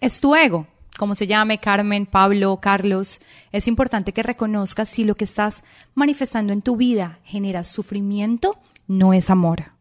[0.02, 0.68] es tu ego.
[0.98, 3.20] Como se llame Carmen, Pablo, Carlos,
[3.52, 9.14] es importante que reconozcas si lo que estás manifestando en tu vida genera sufrimiento, no
[9.14, 9.72] es amor.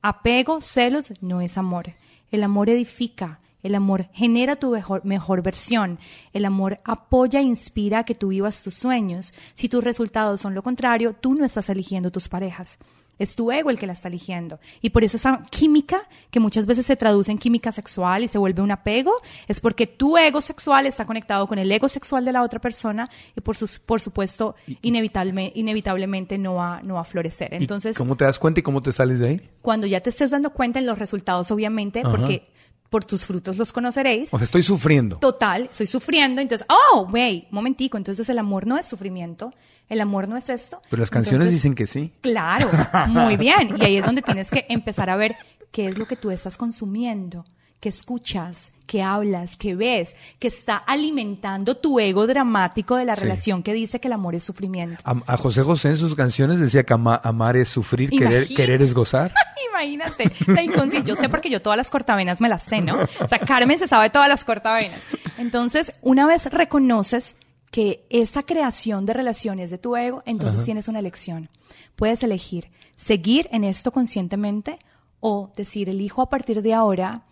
[0.00, 1.94] Apego, celos, no es amor.
[2.30, 5.98] El amor edifica, el amor genera tu mejor, versión,
[6.32, 9.34] el amor apoya e inspira a que tú vivas tus sueños.
[9.54, 12.78] Si tus resultados son lo contrario, tú no estás eligiendo tus parejas.
[13.18, 14.58] Es tu ego el que la está eligiendo.
[14.82, 18.36] Y por eso esa química, que muchas veces se traduce en química sexual y se
[18.38, 19.12] vuelve un apego,
[19.48, 23.08] es porque tu ego sexual está conectado con el ego sexual de la otra persona
[23.34, 27.52] y por, sus, por supuesto, inevitable- inevitablemente no va, no va a florecer.
[27.54, 29.40] ¿Y Entonces, ¿Cómo te das cuenta y cómo te sales de ahí?
[29.62, 32.10] cuando ya te estés dando cuenta en los resultados, obviamente, Ajá.
[32.10, 32.42] porque
[32.90, 34.32] por tus frutos los conoceréis.
[34.32, 35.16] O sea, estoy sufriendo.
[35.18, 39.52] Total, estoy sufriendo, entonces, oh, wey, momentico, entonces el amor no es sufrimiento,
[39.88, 40.80] el amor no es esto.
[40.90, 42.12] Pero las canciones Entonces, dicen que sí.
[42.20, 42.70] Claro,
[43.08, 43.76] muy bien.
[43.78, 45.36] Y ahí es donde tienes que empezar a ver
[45.70, 47.44] qué es lo que tú estás consumiendo,
[47.86, 53.22] qué escuchas, qué hablas, qué ves, que está alimentando tu ego dramático de la Sí.
[53.22, 54.96] relación que dice que el amor es sufrimiento.
[55.04, 58.92] A, a José José en sus canciones decía que ama- amar es sufrir, querer, es
[58.92, 59.32] gozar.
[59.70, 61.04] Imagínate, la inconsciencia.
[61.04, 62.96] Yo sé porque yo todas las cortavenas me las sé, ¿no?
[63.20, 65.00] O sea, Carmen se sabe todas las cortavenas.
[65.38, 67.36] Entonces, una vez reconoces
[67.70, 70.64] que esa creación de relaciones de tu ego, entonces Ajá.
[70.64, 71.50] tienes una elección.
[71.94, 74.80] Puedes elegir seguir en esto conscientemente
[75.20, 77.22] o decir, elijo a partir de ahora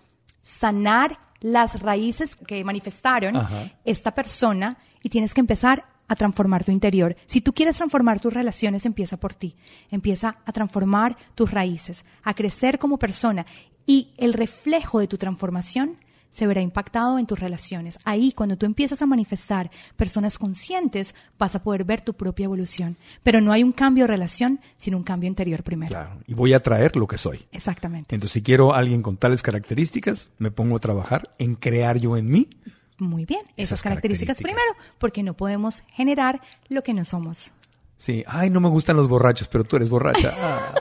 [0.45, 3.73] sanar las raíces que manifestaron Ajá.
[3.85, 7.17] esta persona y tienes que empezar a transformar tu interior.
[7.27, 9.57] Si tú quieres transformar tus relaciones, empieza por ti.
[9.91, 13.47] Empieza a transformar tus raíces, a crecer como persona
[13.87, 15.99] y el reflejo de tu transformación
[16.35, 18.01] se verá impactado en tus relaciones.
[18.05, 22.97] Ahí, cuando tú empiezas a manifestar personas conscientes, vas a poder ver tu propia evolución.
[23.23, 25.91] Pero no hay un cambio de relación sin un cambio interior primero.
[25.91, 26.19] Claro.
[26.27, 27.47] Y voy a traer lo que soy.
[27.53, 28.17] Exactamente.
[28.17, 32.17] Entonces, si quiero a alguien con tales características, me pongo a trabajar en crear yo
[32.17, 32.49] en mí.
[32.99, 34.75] Muy bien, esas, Esas características, características.
[34.75, 37.53] primero, porque no podemos generar lo que no somos.
[37.97, 40.33] Sí, ay, no me gustan los borrachos, pero tú eres borracha.
[40.43, 40.73] Ah.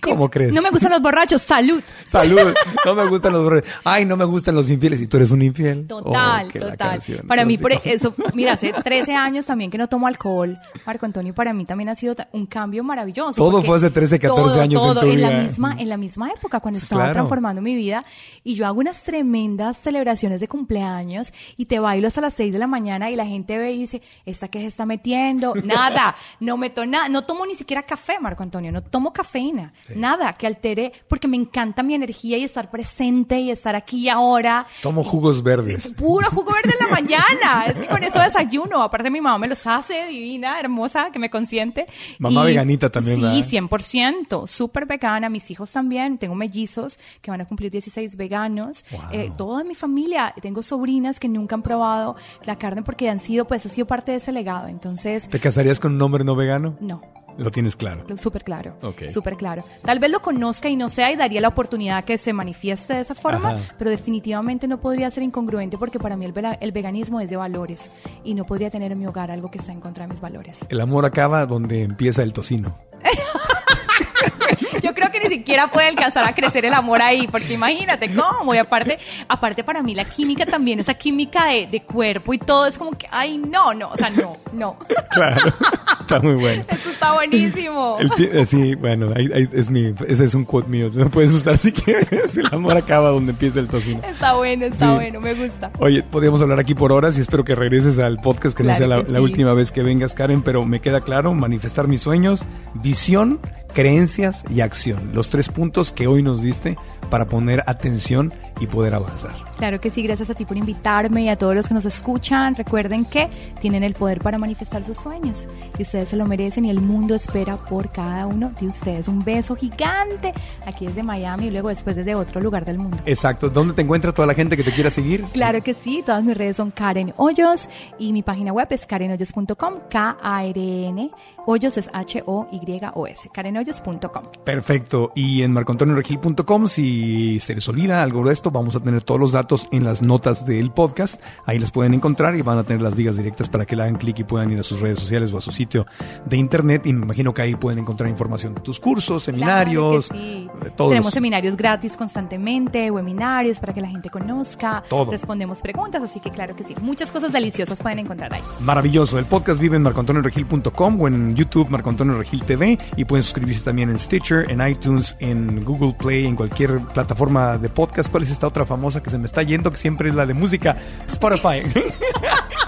[0.00, 0.50] ¿Cómo crees?
[0.52, 1.82] No me gustan los borrachos, salud.
[2.08, 2.54] Salud.
[2.86, 3.70] No me gustan los borrachos.
[3.84, 4.98] Ay, no me gustan los infieles.
[5.02, 5.86] Y tú eres un infiel.
[5.86, 7.02] Total, Oh, la total.
[7.26, 11.04] Para mí, por como- eso, mira, hace 13 años también que no tomo alcohol, Marco
[11.04, 13.36] Antonio, para mí también ha sido un cambio maravilloso.
[13.44, 15.42] Todo fue hace 13, 14 todo, años en todo, tu la vida.
[15.42, 17.14] misma, en la misma época, cuando estaba claro.
[17.14, 18.04] transformando mi vida.
[18.44, 22.58] Y yo hago unas tremendas celebraciones de cumpleaños y te bailo hasta las 6 de
[22.58, 25.52] la mañana y la gente ve y dice, ¿esta qué se está metiendo?
[25.62, 30.32] Nada, no meto nada, no tomo ni siquiera café, Marco Antonio, no tomo cafeína, nada
[30.34, 34.66] que altere, porque me encanta mi energía y estar presente y estar aquí y ahora.
[34.82, 35.94] Tomo jugos verdes.
[35.98, 37.66] Puro jugo verde en la mañana.
[37.66, 38.82] Es que con eso desayuno.
[38.82, 41.86] Aparte, mi mamá me los hace, divina, hermosa, que me consiente.
[42.18, 43.68] Mamá veganita también, Sí, ¿verdad?
[43.70, 44.46] 100%.
[44.46, 45.28] Súper vegana.
[45.28, 46.18] Mis hijos también.
[46.18, 48.84] Tengo mellizos que van a cumplir 16 veganos.
[49.12, 50.34] Eh, toda mi familia.
[50.40, 54.12] Tengo sobrinas que nunca han probado la carne porque han sido, pues, ha sido parte
[54.12, 54.68] de ese legado.
[54.68, 56.76] Entonces, ¿Te casarías con un hombre no vegano?
[56.80, 57.02] no.
[57.38, 58.02] Lo tienes claro.
[58.20, 58.74] Súper claro.
[58.82, 59.10] Ok.
[59.10, 59.62] Súper claro.
[59.84, 63.00] Tal vez lo conozca y no sea y daría la oportunidad que se manifieste de
[63.02, 63.60] esa forma, Ajá.
[63.78, 67.92] pero definitivamente no podría ser incongruente porque para mí el, el veganismo es de valores
[68.24, 70.66] y no podría tener en mi hogar algo que está en contra de mis valores.
[70.68, 72.76] El amor acaba donde empieza el tocino.
[74.82, 78.52] Yo creo que ni siquiera puede alcanzar a crecer el amor ahí, porque imagínate cómo.
[78.54, 78.98] Y aparte,
[79.28, 82.92] aparte para mí la química también, esa química de, de cuerpo y todo es como
[82.92, 84.76] que, ay, no, no, o sea, no, no.
[85.10, 85.52] Claro.
[86.08, 86.64] Está muy bueno.
[86.68, 87.98] Eso está buenísimo.
[88.00, 90.90] El eh, sí, bueno, ahí- ahí es mi, ese es un quote mío.
[90.94, 92.34] Lo puedes usar si quieres.
[92.36, 94.00] El amor acaba donde empieza el tocino.
[94.08, 94.94] Está bueno, está Sí.
[94.94, 95.70] bueno, me gusta.
[95.80, 98.78] Oye, podríamos hablar aquí por horas y espero que regreses al podcast, que no Claro
[98.78, 99.24] sea la, que la sí.
[99.24, 103.38] última vez que vengas, Karen, pero me queda claro, manifestar mis sueños, visión,
[103.72, 105.10] creencias y acción.
[105.14, 106.76] Los tres puntos que hoy nos diste
[107.10, 109.34] para poner atención y poder avanzar.
[109.56, 112.54] Claro que sí, gracias a ti por invitarme y a todos los que nos escuchan.
[112.54, 113.28] Recuerden que
[113.60, 115.46] tienen el poder para manifestar sus sueños
[115.78, 119.08] y ustedes se lo merecen y el mundo espera por cada uno de ustedes.
[119.08, 120.34] Un beso gigante
[120.66, 122.96] aquí desde Miami y luego después desde otro lugar del mundo.
[123.06, 123.48] Exacto.
[123.48, 125.24] ¿Dónde te encuentra toda la gente que te quiera seguir?
[125.32, 129.74] Claro que sí, todas mis redes son Karen Hoyos y mi página web es karenhoyos.com,
[129.90, 131.10] K-A-R-N,
[131.50, 134.24] Hoyos es H-O-Y-O-S, karenhoyos.com.
[134.44, 135.12] Perfecto.
[135.14, 139.32] Y en marcoantonioregil.com, si se les olvida algo de esto, vamos a tener todos los
[139.32, 141.18] datos en las notas del podcast.
[141.46, 143.96] Ahí las pueden encontrar y van a tener las ligas directas para que le hagan
[143.96, 145.86] clic y puedan ir a sus redes sociales o a su sitio
[146.26, 146.82] de internet.
[146.84, 150.50] Y me imagino que ahí pueden encontrar información de tus cursos, seminarios, Claro sí.
[150.62, 155.10] de todos Tenemos los- seminarios gratis constantemente, webinarios para que la gente conozca, Todo.
[155.12, 158.42] respondemos preguntas, así que claro que sí, muchas cosas deliciosas pueden encontrar ahí.
[158.60, 159.18] Maravilloso.
[159.18, 163.64] El podcast vive en marcoantonioregil.com o en YouTube Marco Antonio Regil TV y pueden suscribirse
[163.64, 168.10] también en Stitcher, en iTunes, en Google Play, en cualquier plataforma de podcast.
[168.10, 169.70] ¿Cuál es esta otra famosa que se me está yendo?
[169.70, 170.76] Que siempre es la de música.
[171.06, 171.62] Spotify.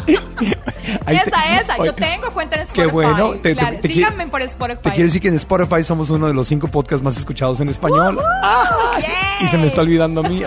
[1.07, 2.93] Ahí te- esa, esa, Oye, yo tengo cuenta en Qué Spotify.
[2.93, 3.31] bueno.
[3.41, 4.81] Te- claro, te síganme por Spotify.
[4.83, 7.69] Te quiero decir que en Spotify somos uno de los cinco podcasts más escuchados en
[7.69, 8.19] español.
[8.43, 9.03] ¡Ay!
[9.03, 9.13] yay.
[9.47, 10.43] Y se me está olvidando a mí.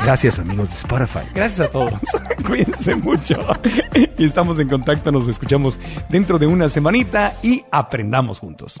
[0.00, 1.20] Gracias amigos de Spotify.
[1.34, 1.92] Gracias a todos.
[2.46, 3.36] Cuídense mucho.
[4.18, 5.10] Y estamos en contacto.
[5.12, 5.78] Nos escuchamos
[6.08, 8.80] dentro de una semanita y aprendamos juntos.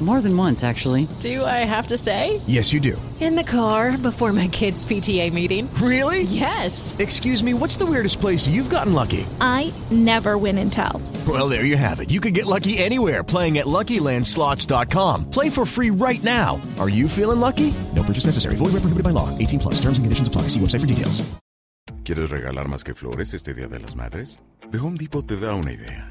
[0.00, 1.06] More than once, actually.
[1.20, 2.40] Do I have to say?
[2.46, 3.00] Yes, you do.
[3.20, 5.72] In the car before my kids' PTA meeting.
[5.74, 6.22] Really?
[6.24, 6.94] Yes.
[6.98, 9.24] Excuse me, what's the weirdest place you've gotten lucky?
[9.40, 11.00] I never win and tell.
[11.26, 12.10] Well, there you have it.
[12.10, 15.30] You can get lucky anywhere playing at LuckyLandSlots.com.
[15.30, 16.60] Play for free right now.
[16.78, 17.72] Are you feeling lucky?
[17.94, 18.56] No purchase necessary.
[18.56, 19.30] Void where prohibited by law.
[19.38, 19.74] 18 plus.
[19.76, 20.48] Terms and conditions apply.
[20.48, 21.22] See website for details.
[22.04, 24.38] ¿Quieres regalar más que flores este Día de las Madres?
[24.70, 26.10] The Home Depot te da una idea.